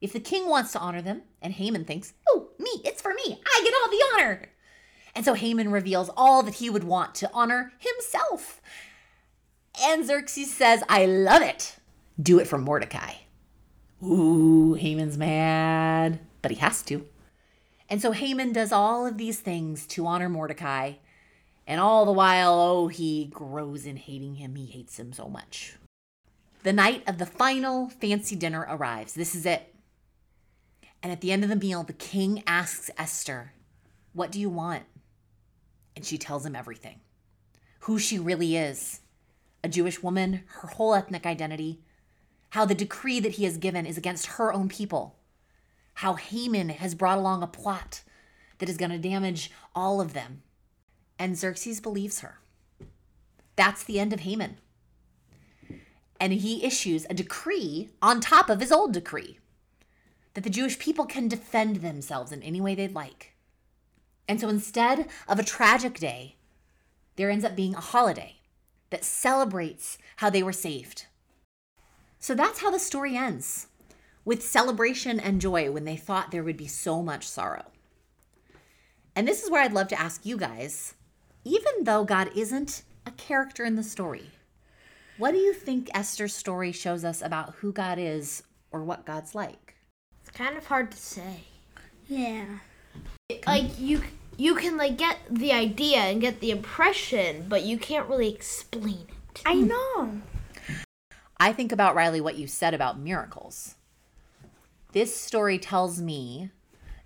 If 0.01 0.13
the 0.13 0.19
king 0.19 0.49
wants 0.49 0.73
to 0.73 0.81
honor 0.81 1.03
them, 1.03 1.23
and 1.41 1.53
Haman 1.53 1.85
thinks, 1.85 2.15
oh, 2.29 2.49
me, 2.59 2.81
it's 2.85 3.01
for 3.01 3.15
me, 3.15 3.41
I 3.47 3.61
get 3.63 3.75
all 3.81 3.91
the 3.91 4.05
honor. 4.15 4.49
And 5.15 5.25
so 5.25 5.35
Haman 5.35 5.71
reveals 5.71 6.11
all 6.17 6.43
that 6.43 6.55
he 6.55 6.69
would 6.69 6.85
want 6.85 7.15
to 7.17 7.31
honor 7.33 7.75
himself. 7.79 8.61
And 9.81 10.05
Xerxes 10.05 10.53
says, 10.53 10.83
I 10.89 11.07
love 11.07 11.43
it. 11.43 11.77
Do 12.23 12.39
it 12.39 12.47
for 12.47 12.59
Mordecai. 12.59 13.15
Ooh, 14.05 14.75
Haman's 14.75 15.19
mad, 15.19 16.21
but 16.43 16.51
he 16.51 16.59
has 16.59 16.83
to. 16.83 17.07
And 17.89 18.01
so 18.01 18.13
Haman 18.13 18.53
does 18.53 18.73
all 18.73 19.07
of 19.07 19.19
these 19.19 19.41
things 19.41 19.87
to 19.89 20.07
honor 20.07 20.29
Mordecai. 20.29 20.95
And 21.67 21.81
all 21.81 22.05
the 22.05 22.13
while, 22.13 22.55
oh, 22.55 22.89
he 22.89 23.27
grows 23.27 23.87
in 23.87 23.97
hating 23.97 24.37
him. 24.37 24.57
He 24.57 24.67
hates 24.67 24.99
him 24.99 25.13
so 25.13 25.29
much. 25.29 25.75
The 26.63 26.73
night 26.73 27.03
of 27.07 27.19
the 27.19 27.27
final 27.27 27.89
fancy 27.89 28.37
dinner 28.37 28.67
arrives. 28.69 29.15
This 29.15 29.35
is 29.35 29.47
it. 29.47 29.75
And 31.03 31.11
at 31.11 31.21
the 31.21 31.33
end 31.33 31.43
of 31.43 31.51
the 31.51 31.57
meal, 31.57 31.83
the 31.83 31.93
king 31.93 32.43
asks 32.47 32.91
Esther, 32.99 33.53
What 34.13 34.31
do 34.31 34.41
you 34.41 34.51
want? 34.51 34.85
And 35.97 36.05
she 36.05 36.19
tells 36.19 36.47
him 36.47 36.57
everything 36.57 37.01
who 37.81 37.99
she 37.99 38.19
really 38.19 38.57
is 38.57 39.01
a 39.65 39.69
Jewish 39.69 40.03
woman, 40.03 40.43
her 40.47 40.69
whole 40.69 40.95
ethnic 40.95 41.27
identity, 41.27 41.81
how 42.53 42.67
the 42.67 42.75
decree 42.75 43.19
that 43.19 43.33
he 43.33 43.45
has 43.45 43.57
given 43.57 43.87
is 43.87 43.97
against 43.97 44.27
her 44.27 44.53
own 44.53 44.69
people, 44.69 45.17
how 45.95 46.15
Haman 46.15 46.69
has 46.69 46.95
brought 46.95 47.17
along 47.17 47.43
a 47.43 47.47
plot 47.47 48.03
that 48.59 48.69
is 48.69 48.77
going 48.77 48.91
to 48.91 48.99
damage 48.99 49.51
all 49.75 50.03
of 50.03 50.13
them. 50.13 50.43
And 51.19 51.35
Xerxes 51.35 51.81
believes 51.81 52.21
her. 52.21 52.41
That's 53.57 53.83
the 53.83 53.99
end 53.99 54.13
of 54.13 54.21
Haman. 54.21 54.59
And 56.21 56.35
he 56.35 56.63
issues 56.63 57.07
a 57.09 57.15
decree 57.15 57.89
on 58.03 58.21
top 58.21 58.51
of 58.51 58.61
his 58.61 58.71
old 58.71 58.93
decree 58.93 59.39
that 60.35 60.45
the 60.45 60.51
Jewish 60.51 60.79
people 60.79 61.07
can 61.07 61.29
defend 61.29 61.77
themselves 61.77 62.33
in 62.33 62.43
any 62.43 62.61
way 62.61 62.75
they'd 62.75 62.95
like. 62.95 63.35
And 64.29 64.39
so 64.39 64.51
instead 64.51 65.09
of 65.27 65.39
a 65.39 65.45
tragic 65.45 65.99
day, 65.99 66.37
there 67.17 67.31
ends 67.31 67.47
up 67.47 67.57
being 67.57 67.75
a 67.75 67.81
holiday 67.81 68.41
that 68.91 69.07
celebrates 69.07 69.97
how 70.17 70.29
they 70.29 70.43
were 70.43 70.53
saved. 70.53 71.07
So 72.23 72.37
that's 72.37 72.61
how 72.61 72.71
the 72.71 72.79
story 72.79 73.17
ends 73.17 73.67
with 74.25 74.45
celebration 74.45 75.19
and 75.19 75.41
joy 75.41 75.73
when 75.73 75.85
they 75.85 75.97
thought 75.97 76.31
there 76.31 76.45
would 76.45 76.57
be 76.57 76.69
so 76.69 77.03
much 77.03 77.29
sorrow. 77.29 77.65
And 79.17 79.27
this 79.27 79.43
is 79.43 79.51
where 79.51 79.61
I'd 79.61 79.73
love 79.73 79.89
to 79.89 80.01
ask 80.01 80.25
you 80.25 80.37
guys 80.37 80.95
even 81.45 81.83
though 81.83 82.05
God 82.05 82.31
isn't 82.37 82.85
a 83.05 83.11
character 83.11 83.65
in 83.65 83.75
the 83.75 83.83
story, 83.83 84.31
What 85.19 85.33
do 85.33 85.39
you 85.39 85.53
think 85.53 85.91
Esther's 85.95 86.35
story 86.35 86.73
shows 86.73 87.05
us 87.05 87.23
about 87.23 87.55
who 87.57 87.73
God 87.73 87.99
is 87.99 88.43
or 88.71 88.83
what 88.83 89.05
God's 89.05 89.35
like? 89.35 89.75
It's 90.23 90.31
kind 90.31 90.57
of 90.57 90.67
hard 90.67 90.91
to 90.93 90.97
say. 90.97 91.41
Yeah. 92.09 92.45
Like 93.47 93.79
you 93.79 94.03
you 94.37 94.55
can 94.55 94.77
like 94.77 94.97
get 94.97 95.19
the 95.31 95.53
idea 95.53 95.99
and 95.99 96.21
get 96.21 96.41
the 96.41 96.51
impression, 96.51 97.47
but 97.49 97.63
you 97.63 97.79
can't 97.79 98.09
really 98.09 98.33
explain 98.33 99.07
it. 99.35 99.43
I 99.45 99.55
know. 99.55 100.23
I 101.43 101.53
think 101.53 101.73
about 101.73 101.97
Riley 101.97 102.21
what 102.21 102.37
you 102.37 102.47
said 102.47 102.73
about 102.73 103.01
miracles. 103.01 103.75
This 104.93 105.21
story 105.21 105.59
tells 105.59 106.01
me 106.01 106.51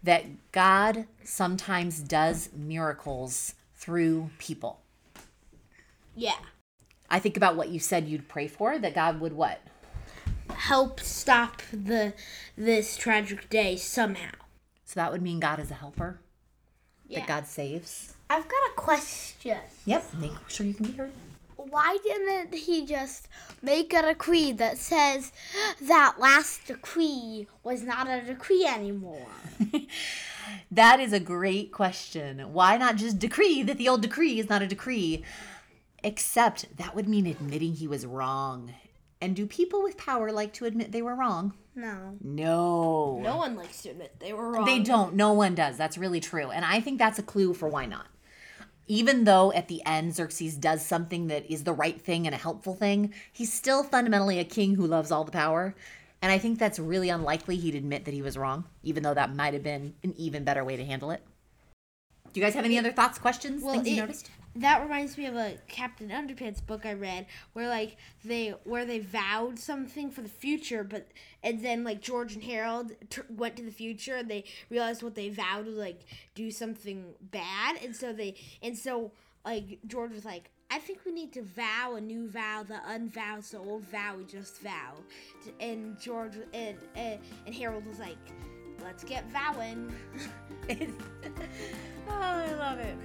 that 0.02 0.26
God 0.52 1.06
sometimes 1.24 2.00
does 2.00 2.50
miracles 2.54 3.54
through 3.76 4.28
people. 4.36 4.80
Yeah. 6.14 6.36
I 7.08 7.18
think 7.18 7.38
about 7.38 7.56
what 7.56 7.70
you 7.70 7.80
said 7.80 8.08
you'd 8.08 8.28
pray 8.28 8.46
for 8.46 8.78
that 8.78 8.94
God 8.94 9.20
would 9.20 9.32
what? 9.32 9.62
Help 10.50 11.00
stop 11.00 11.62
the 11.72 12.12
this 12.58 12.98
tragic 12.98 13.48
day 13.48 13.76
somehow. 13.76 14.32
So 14.84 15.00
that 15.00 15.12
would 15.12 15.22
mean 15.22 15.40
God 15.40 15.58
is 15.60 15.70
a 15.70 15.74
helper 15.74 16.20
Yeah. 17.08 17.20
that 17.20 17.28
God 17.28 17.46
saves. 17.46 18.12
I've 18.28 18.46
got 18.46 18.70
a 18.70 18.74
question. 18.76 19.60
Yep, 19.86 20.12
make 20.20 20.32
sure 20.48 20.66
you 20.66 20.74
can 20.74 20.88
be 20.88 20.92
heard. 20.92 21.12
Why 21.70 21.98
didn't 22.02 22.54
he 22.54 22.86
just 22.86 23.28
make 23.62 23.92
a 23.92 24.02
decree 24.02 24.52
that 24.52 24.78
says 24.78 25.32
that 25.82 26.16
last 26.18 26.66
decree 26.66 27.46
was 27.62 27.82
not 27.82 28.08
a 28.08 28.20
decree 28.20 28.64
anymore? 28.64 29.26
That 30.70 31.00
is 31.00 31.12
a 31.12 31.20
great 31.20 31.72
question. 31.72 32.38
Why 32.52 32.76
not 32.76 32.96
just 32.96 33.18
decree 33.18 33.62
that 33.62 33.78
the 33.78 33.88
old 33.88 34.02
decree 34.02 34.38
is 34.38 34.48
not 34.48 34.62
a 34.62 34.66
decree? 34.66 35.24
Except 36.02 36.76
that 36.76 36.94
would 36.94 37.08
mean 37.08 37.26
admitting 37.26 37.74
he 37.74 37.88
was 37.88 38.06
wrong. 38.06 38.72
And 39.20 39.34
do 39.34 39.46
people 39.46 39.82
with 39.82 39.96
power 39.96 40.30
like 40.30 40.52
to 40.54 40.64
admit 40.64 40.92
they 40.92 41.02
were 41.02 41.14
wrong? 41.14 41.54
No. 41.74 42.16
No. 42.22 43.18
No 43.22 43.36
one 43.36 43.56
likes 43.56 43.82
to 43.82 43.90
admit 43.90 44.16
they 44.20 44.32
were 44.32 44.50
wrong. 44.50 44.66
They 44.66 44.78
don't. 44.78 45.14
No 45.14 45.32
one 45.32 45.54
does. 45.54 45.76
That's 45.76 45.98
really 45.98 46.20
true. 46.20 46.50
And 46.50 46.64
I 46.64 46.80
think 46.80 46.98
that's 46.98 47.18
a 47.18 47.22
clue 47.22 47.54
for 47.54 47.68
why 47.68 47.86
not. 47.86 48.06
Even 48.88 49.24
though 49.24 49.52
at 49.52 49.68
the 49.68 49.84
end 49.84 50.14
Xerxes 50.14 50.56
does 50.56 50.84
something 50.84 51.26
that 51.26 51.50
is 51.50 51.64
the 51.64 51.72
right 51.72 52.00
thing 52.00 52.26
and 52.26 52.34
a 52.34 52.38
helpful 52.38 52.74
thing, 52.74 53.12
he's 53.32 53.52
still 53.52 53.82
fundamentally 53.82 54.38
a 54.38 54.44
king 54.44 54.76
who 54.76 54.86
loves 54.86 55.10
all 55.10 55.24
the 55.24 55.32
power. 55.32 55.74
And 56.22 56.30
I 56.32 56.38
think 56.38 56.58
that's 56.58 56.78
really 56.78 57.08
unlikely 57.08 57.56
he'd 57.56 57.74
admit 57.74 58.04
that 58.04 58.14
he 58.14 58.22
was 58.22 58.38
wrong, 58.38 58.64
even 58.82 59.02
though 59.02 59.14
that 59.14 59.34
might 59.34 59.54
have 59.54 59.62
been 59.62 59.94
an 60.02 60.14
even 60.16 60.44
better 60.44 60.64
way 60.64 60.76
to 60.76 60.84
handle 60.84 61.10
it. 61.10 61.22
Do 62.32 62.40
you 62.40 62.46
guys 62.46 62.54
have 62.54 62.64
any 62.64 62.78
other 62.78 62.92
thoughts, 62.92 63.18
questions, 63.18 63.62
Well, 63.62 63.74
things 63.74 63.88
you 63.88 63.94
it- 63.94 64.00
noticed? 64.00 64.30
That 64.56 64.82
reminds 64.82 65.18
me 65.18 65.26
of 65.26 65.36
a 65.36 65.58
Captain 65.68 66.08
Underpants 66.08 66.64
book 66.64 66.86
I 66.86 66.94
read 66.94 67.26
where 67.52 67.68
like 67.68 67.98
they 68.24 68.54
where 68.64 68.86
they 68.86 69.00
vowed 69.00 69.58
something 69.58 70.10
for 70.10 70.22
the 70.22 70.30
future, 70.30 70.82
but 70.82 71.08
and 71.42 71.62
then 71.62 71.84
like 71.84 72.00
George 72.00 72.34
and 72.34 72.42
Harold 72.42 72.92
t- 73.10 73.20
went 73.28 73.56
to 73.56 73.62
the 73.62 73.70
future 73.70 74.16
and 74.16 74.30
they 74.30 74.44
realized 74.70 75.02
what 75.02 75.14
they 75.14 75.28
vowed 75.28 75.66
was 75.66 75.74
like 75.74 76.00
do 76.34 76.50
something 76.50 77.04
bad, 77.20 77.76
and 77.82 77.94
so 77.94 78.14
they 78.14 78.34
and 78.62 78.76
so 78.76 79.12
like 79.44 79.78
George 79.86 80.12
was 80.12 80.24
like. 80.24 80.50
I 80.68 80.80
think 80.80 81.04
we 81.06 81.12
need 81.12 81.32
to 81.34 81.42
vow 81.42 81.94
a 81.94 82.00
new 82.00 82.28
vow, 82.28 82.64
the 82.66 82.74
unvow, 82.74 83.48
the 83.48 83.58
old 83.58 83.84
vow 83.84 84.16
we 84.18 84.24
just 84.24 84.60
vow. 84.60 84.94
And 85.60 85.96
George 86.00 86.32
and, 86.52 86.76
and, 86.96 87.20
and 87.46 87.54
Harold 87.54 87.86
was 87.86 88.00
like, 88.00 88.16
let's 88.82 89.04
get 89.04 89.30
vowing. 89.30 89.94
oh, 90.68 90.80
I 92.08 92.52
love 92.54 92.80
it. 92.80 92.96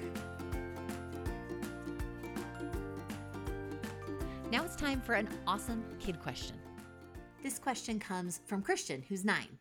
Now 4.51 4.65
it's 4.65 4.75
time 4.75 5.00
for 5.00 5.13
an 5.13 5.29
awesome 5.48 5.81
kid 6.01 6.20
question. 6.20 6.58
This 7.41 7.58
question 7.58 8.00
comes 8.00 8.41
from 8.46 8.62
Christian, 8.62 9.01
who's 9.08 9.24
nine. 9.24 9.58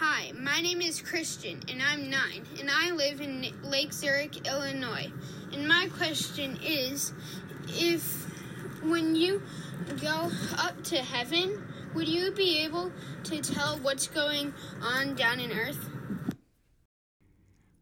Hi, 0.00 0.32
my 0.32 0.60
name 0.60 0.82
is 0.82 1.00
Christian, 1.00 1.62
and 1.68 1.80
I'm 1.80 2.10
nine, 2.10 2.44
and 2.58 2.68
I 2.68 2.90
live 2.90 3.20
in 3.20 3.54
Lake 3.62 3.92
Zurich, 3.92 4.48
Illinois. 4.48 5.12
And 5.52 5.68
my 5.68 5.88
question 5.96 6.58
is 6.60 7.12
if 7.68 8.02
when 8.82 9.14
you 9.14 9.40
go 10.00 10.28
up 10.58 10.82
to 10.86 10.96
heaven, 10.96 11.62
would 11.94 12.08
you 12.08 12.32
be 12.32 12.64
able 12.64 12.90
to 13.22 13.40
tell 13.40 13.78
what's 13.78 14.08
going 14.08 14.52
on 14.82 15.14
down 15.14 15.38
in 15.38 15.52
earth? 15.52 15.88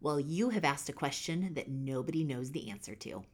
Well, 0.03 0.21
you 0.21 0.51
have 0.51 0.65
asked 0.67 0.91
a 0.91 0.93
question 0.93 1.55
that 1.55 1.71
nobody 1.71 2.23
knows 2.23 2.51
the 2.51 2.69
answer 2.69 2.95
to. 2.97 3.25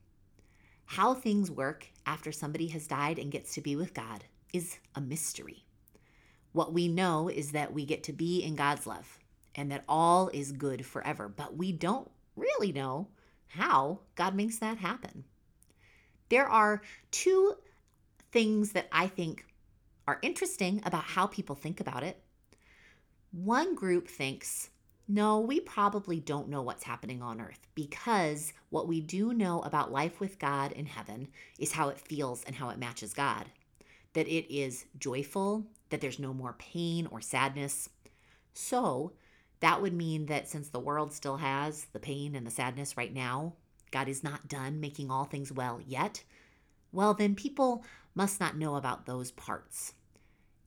How 0.87 1.15
things 1.15 1.51
work 1.51 1.89
after 2.07 2.33
somebody 2.33 2.69
has 2.69 2.87
died 2.87 3.19
and 3.19 3.31
gets 3.31 3.55
to 3.55 3.61
be 3.61 3.77
with 3.77 3.93
God 3.93 4.25
is 4.53 4.79
a 4.95 5.01
mystery. 5.01 5.65
What 6.53 6.73
we 6.73 6.89
know 6.89 7.29
is 7.29 7.53
that 7.53 7.75
we 7.75 7.85
get 7.85 8.05
to 8.05 8.13
be 8.13 8.43
in 8.43 8.55
God's 8.55 8.87
love 8.87 9.19
and 9.57 9.71
that 9.73 9.85
all 9.89 10.29
is 10.29 10.53
good 10.53 10.87
forever, 10.87 11.29
but 11.29 11.57
we 11.57 11.73
don't 11.73 12.11
really 12.37 12.73
know 12.73 13.09
how 13.49 14.01
God 14.15 14.35
makes 14.35 14.59
that 14.59 14.79
happen. 14.79 15.25
There 16.29 16.47
are 16.49 16.83
two 17.11 17.55
things 18.33 18.73
that 18.73 18.89
I 18.93 19.09
think 19.09 19.45
are 20.07 20.19
interesting 20.23 20.81
about 20.85 21.05
how 21.05 21.27
people 21.27 21.57
think 21.57 21.81
about 21.81 22.05
it. 22.05 22.23
One 23.33 23.75
group 23.75 24.09
thinks, 24.09 24.71
no, 25.09 25.39
we 25.39 25.61
probably 25.61 26.19
don't 26.19 26.49
know 26.49 26.63
what's 26.63 26.83
happening 26.83 27.23
on 27.23 27.41
earth 27.41 27.69
because 27.75 28.53
what 28.71 28.89
we 28.89 29.01
do 29.01 29.33
know 29.33 29.61
about 29.61 29.93
life 29.93 30.19
with 30.19 30.41
God 30.41 30.73
in 30.73 30.87
heaven 30.87 31.29
is 31.59 31.73
how 31.73 31.89
it 31.91 32.01
feels 32.01 32.43
and 32.45 32.57
how 32.57 32.71
it 32.71 32.79
matches 32.79 33.15
God. 33.15 33.47
That 34.15 34.27
it 34.27 34.53
is 34.53 34.87
joyful, 34.99 35.67
that 35.91 36.01
there's 36.01 36.19
no 36.19 36.35
more 36.35 36.55
pain 36.59 37.07
or 37.11 37.21
sadness. 37.21 37.89
So, 38.53 39.13
that 39.61 39.81
would 39.81 39.95
mean 39.95 40.27
that 40.27 40.49
since 40.49 40.69
the 40.69 40.81
world 40.81 41.13
still 41.13 41.37
has 41.37 41.87
the 41.93 42.01
pain 42.01 42.35
and 42.35 42.47
the 42.47 42.51
sadness 42.51 42.97
right 42.97 43.13
now, 43.13 43.55
God 43.91 44.09
is 44.09 44.25
not 44.25 44.49
done 44.49 44.81
making 44.81 45.11
all 45.11 45.25
things 45.25 45.53
well 45.53 45.81
yet. 45.87 46.25
Well, 46.93 47.15
then 47.15 47.35
people 47.35 47.85
must 48.15 48.41
not 48.41 48.57
know 48.57 48.75
about 48.75 49.07
those 49.07 49.31
parts. 49.31 49.95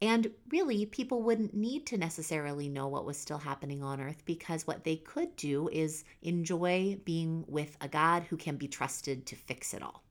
And 0.02 0.32
really, 0.50 0.86
people 0.86 1.22
wouldn't 1.22 1.54
need 1.54 1.86
to 1.88 1.98
necessarily 1.98 2.70
know 2.70 2.88
what 2.88 3.06
was 3.06 3.18
still 3.18 3.40
happening 3.40 3.84
on 3.84 4.00
earth 4.00 4.24
because 4.26 4.66
what 4.66 4.86
they 4.86 4.96
could 4.96 5.36
do 5.36 5.68
is 5.70 6.06
enjoy 6.22 7.00
being 7.04 7.44
with 7.48 7.76
a 7.82 7.90
God 7.90 8.24
who 8.24 8.38
can 8.38 8.56
be 8.56 8.68
trusted 8.68 9.26
to 9.26 9.36
fix 9.36 9.74
it 9.74 9.84
all. 9.84 10.04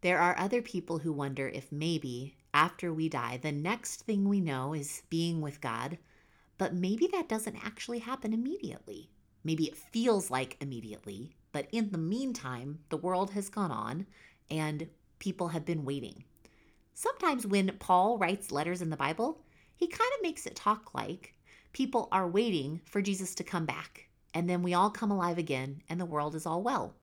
There 0.00 0.18
are 0.18 0.38
other 0.38 0.62
people 0.62 0.98
who 0.98 1.12
wonder 1.12 1.48
if 1.48 1.70
maybe 1.70 2.36
after 2.52 2.92
we 2.92 3.08
die, 3.08 3.36
the 3.36 3.52
next 3.52 4.02
thing 4.02 4.28
we 4.28 4.40
know 4.40 4.72
is 4.72 5.02
being 5.10 5.40
with 5.40 5.60
God, 5.60 5.98
but 6.58 6.74
maybe 6.74 7.06
that 7.08 7.28
doesn't 7.28 7.64
actually 7.64 7.98
happen 7.98 8.32
immediately. 8.32 9.10
Maybe 9.44 9.66
it 9.66 9.76
feels 9.76 10.30
like 10.30 10.56
immediately, 10.60 11.36
but 11.52 11.68
in 11.70 11.90
the 11.90 11.98
meantime, 11.98 12.80
the 12.88 12.96
world 12.96 13.30
has 13.32 13.48
gone 13.48 13.70
on 13.70 14.06
and 14.50 14.88
people 15.18 15.48
have 15.48 15.64
been 15.64 15.84
waiting. 15.84 16.24
Sometimes 16.98 17.46
when 17.46 17.76
Paul 17.78 18.16
writes 18.16 18.50
letters 18.50 18.80
in 18.80 18.88
the 18.88 18.96
Bible, 18.96 19.42
he 19.76 19.86
kind 19.86 20.10
of 20.16 20.22
makes 20.22 20.46
it 20.46 20.56
talk 20.56 20.94
like 20.94 21.34
people 21.74 22.08
are 22.10 22.26
waiting 22.26 22.80
for 22.86 23.02
Jesus 23.02 23.34
to 23.34 23.44
come 23.44 23.66
back, 23.66 24.08
and 24.32 24.48
then 24.48 24.62
we 24.62 24.72
all 24.72 24.88
come 24.88 25.10
alive 25.10 25.36
again 25.36 25.82
and 25.90 26.00
the 26.00 26.06
world 26.06 26.34
is 26.34 26.46
all 26.46 26.62
well. 26.62 26.94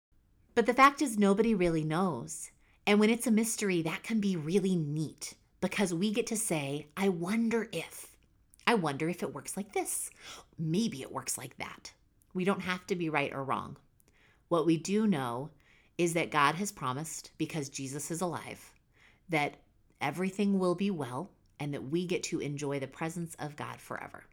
But 0.56 0.65
the 0.65 0.73
fact 0.73 1.03
is, 1.03 1.19
nobody 1.19 1.53
really 1.53 1.84
knows. 1.84 2.49
And 2.88 2.99
when 2.99 3.12
it's 3.12 3.27
a 3.27 3.32
mystery, 3.32 3.84
that 3.84 4.01
can 4.01 4.19
be 4.19 4.36
really 4.36 4.75
neat 4.75 5.36
because 5.62 5.93
we 5.93 6.12
get 6.12 6.25
to 6.27 6.38
say, 6.38 6.88
I 6.97 7.10
wonder 7.10 7.69
if. 7.71 8.17
I 8.65 8.73
wonder 8.73 9.08
if 9.08 9.21
it 9.21 9.32
works 9.32 9.56
like 9.56 9.73
this. 9.73 10.10
Maybe 10.58 11.03
it 11.03 11.12
works 11.12 11.38
like 11.38 11.56
that. 11.60 11.93
We 12.34 12.45
don't 12.45 12.62
have 12.62 12.88
to 12.88 12.95
be 12.95 13.12
right 13.12 13.32
or 13.32 13.43
wrong. 13.43 13.77
What 14.47 14.65
we 14.65 14.75
do 14.75 15.06
know 15.06 15.51
is 15.99 16.13
that 16.13 16.32
God 16.32 16.56
has 16.56 16.71
promised, 16.71 17.29
because 17.38 17.69
Jesus 17.69 18.10
is 18.10 18.21
alive, 18.21 18.71
that 19.29 19.58
everything 20.01 20.60
will 20.60 20.75
be 20.75 20.91
well 20.91 21.32
and 21.60 21.73
that 21.73 21.89
we 21.89 22.06
get 22.06 22.23
to 22.23 22.39
enjoy 22.39 22.79
the 22.79 22.88
presence 22.88 23.36
of 23.39 23.56
God 23.56 23.79
forever. 23.79 24.23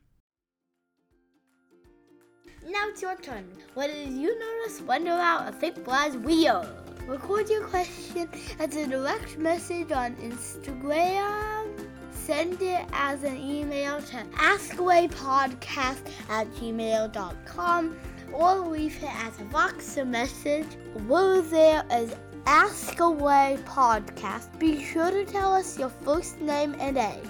Now 2.66 2.88
it's 2.88 3.00
your 3.00 3.16
turn. 3.16 3.48
What 3.74 3.86
did 3.86 4.12
you 4.12 4.38
notice? 4.38 4.80
Wonder 4.82 5.12
about 5.12 5.48
a 5.48 5.52
thick 5.52 5.82
glass 5.84 6.14
wheel. 6.14 6.66
Record 7.06 7.48
your 7.48 7.66
question 7.66 8.28
as 8.58 8.76
a 8.76 8.86
direct 8.86 9.38
message 9.38 9.90
on 9.92 10.14
Instagram. 10.16 11.88
Send 12.12 12.60
it 12.60 12.86
as 12.92 13.24
an 13.24 13.36
email 13.38 14.00
to 14.02 14.16
askawaypodcast 14.34 16.00
at 16.28 16.46
gmail.com 16.52 17.96
or 18.32 18.54
leave 18.58 18.96
it 19.02 19.24
as 19.24 19.38
a 19.40 19.44
Voxer 19.44 20.06
message. 20.06 20.66
We're 21.08 21.40
there 21.40 21.84
as 21.90 22.14
Ask 22.52 22.98
Away 22.98 23.58
Podcast. 23.64 24.58
Be 24.58 24.82
sure 24.82 25.12
to 25.12 25.24
tell 25.24 25.54
us 25.54 25.78
your 25.78 25.88
first 25.88 26.40
name 26.40 26.74
and 26.80 26.98
age. 26.98 27.22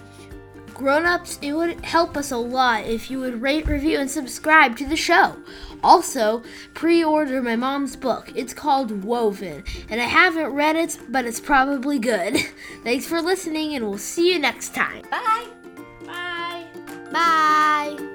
Grown-ups, 0.73 1.39
it 1.43 1.53
would 1.53 1.85
help 1.85 2.17
us 2.17 2.33
a 2.33 2.39
lot 2.39 2.87
if 2.87 3.11
you 3.11 3.21
would 3.21 3.43
rate, 3.43 3.67
review, 3.67 3.99
and 3.99 4.11
subscribe 4.11 4.79
to 4.79 4.87
the 4.87 4.97
show. 4.97 5.37
Also, 5.85 6.43
pre-order 6.73 7.43
my 7.43 7.55
mom's 7.55 7.97
book. 7.97 8.33
It's 8.35 8.55
called 8.55 9.05
Woven, 9.05 9.63
and 9.91 10.01
I 10.01 10.07
haven't 10.07 10.55
read 10.55 10.77
it, 10.77 10.99
but 11.11 11.27
it's 11.27 11.39
probably 11.39 11.99
good. 11.99 12.39
Thanks 12.83 13.07
for 13.07 13.21
listening, 13.21 13.75
and 13.75 13.87
we'll 13.87 13.99
see 13.99 14.33
you 14.33 14.39
next 14.39 14.75
time. 14.75 15.03
Bye. 15.11 15.49
Bye. 16.07 16.65
Bye. 17.13 18.10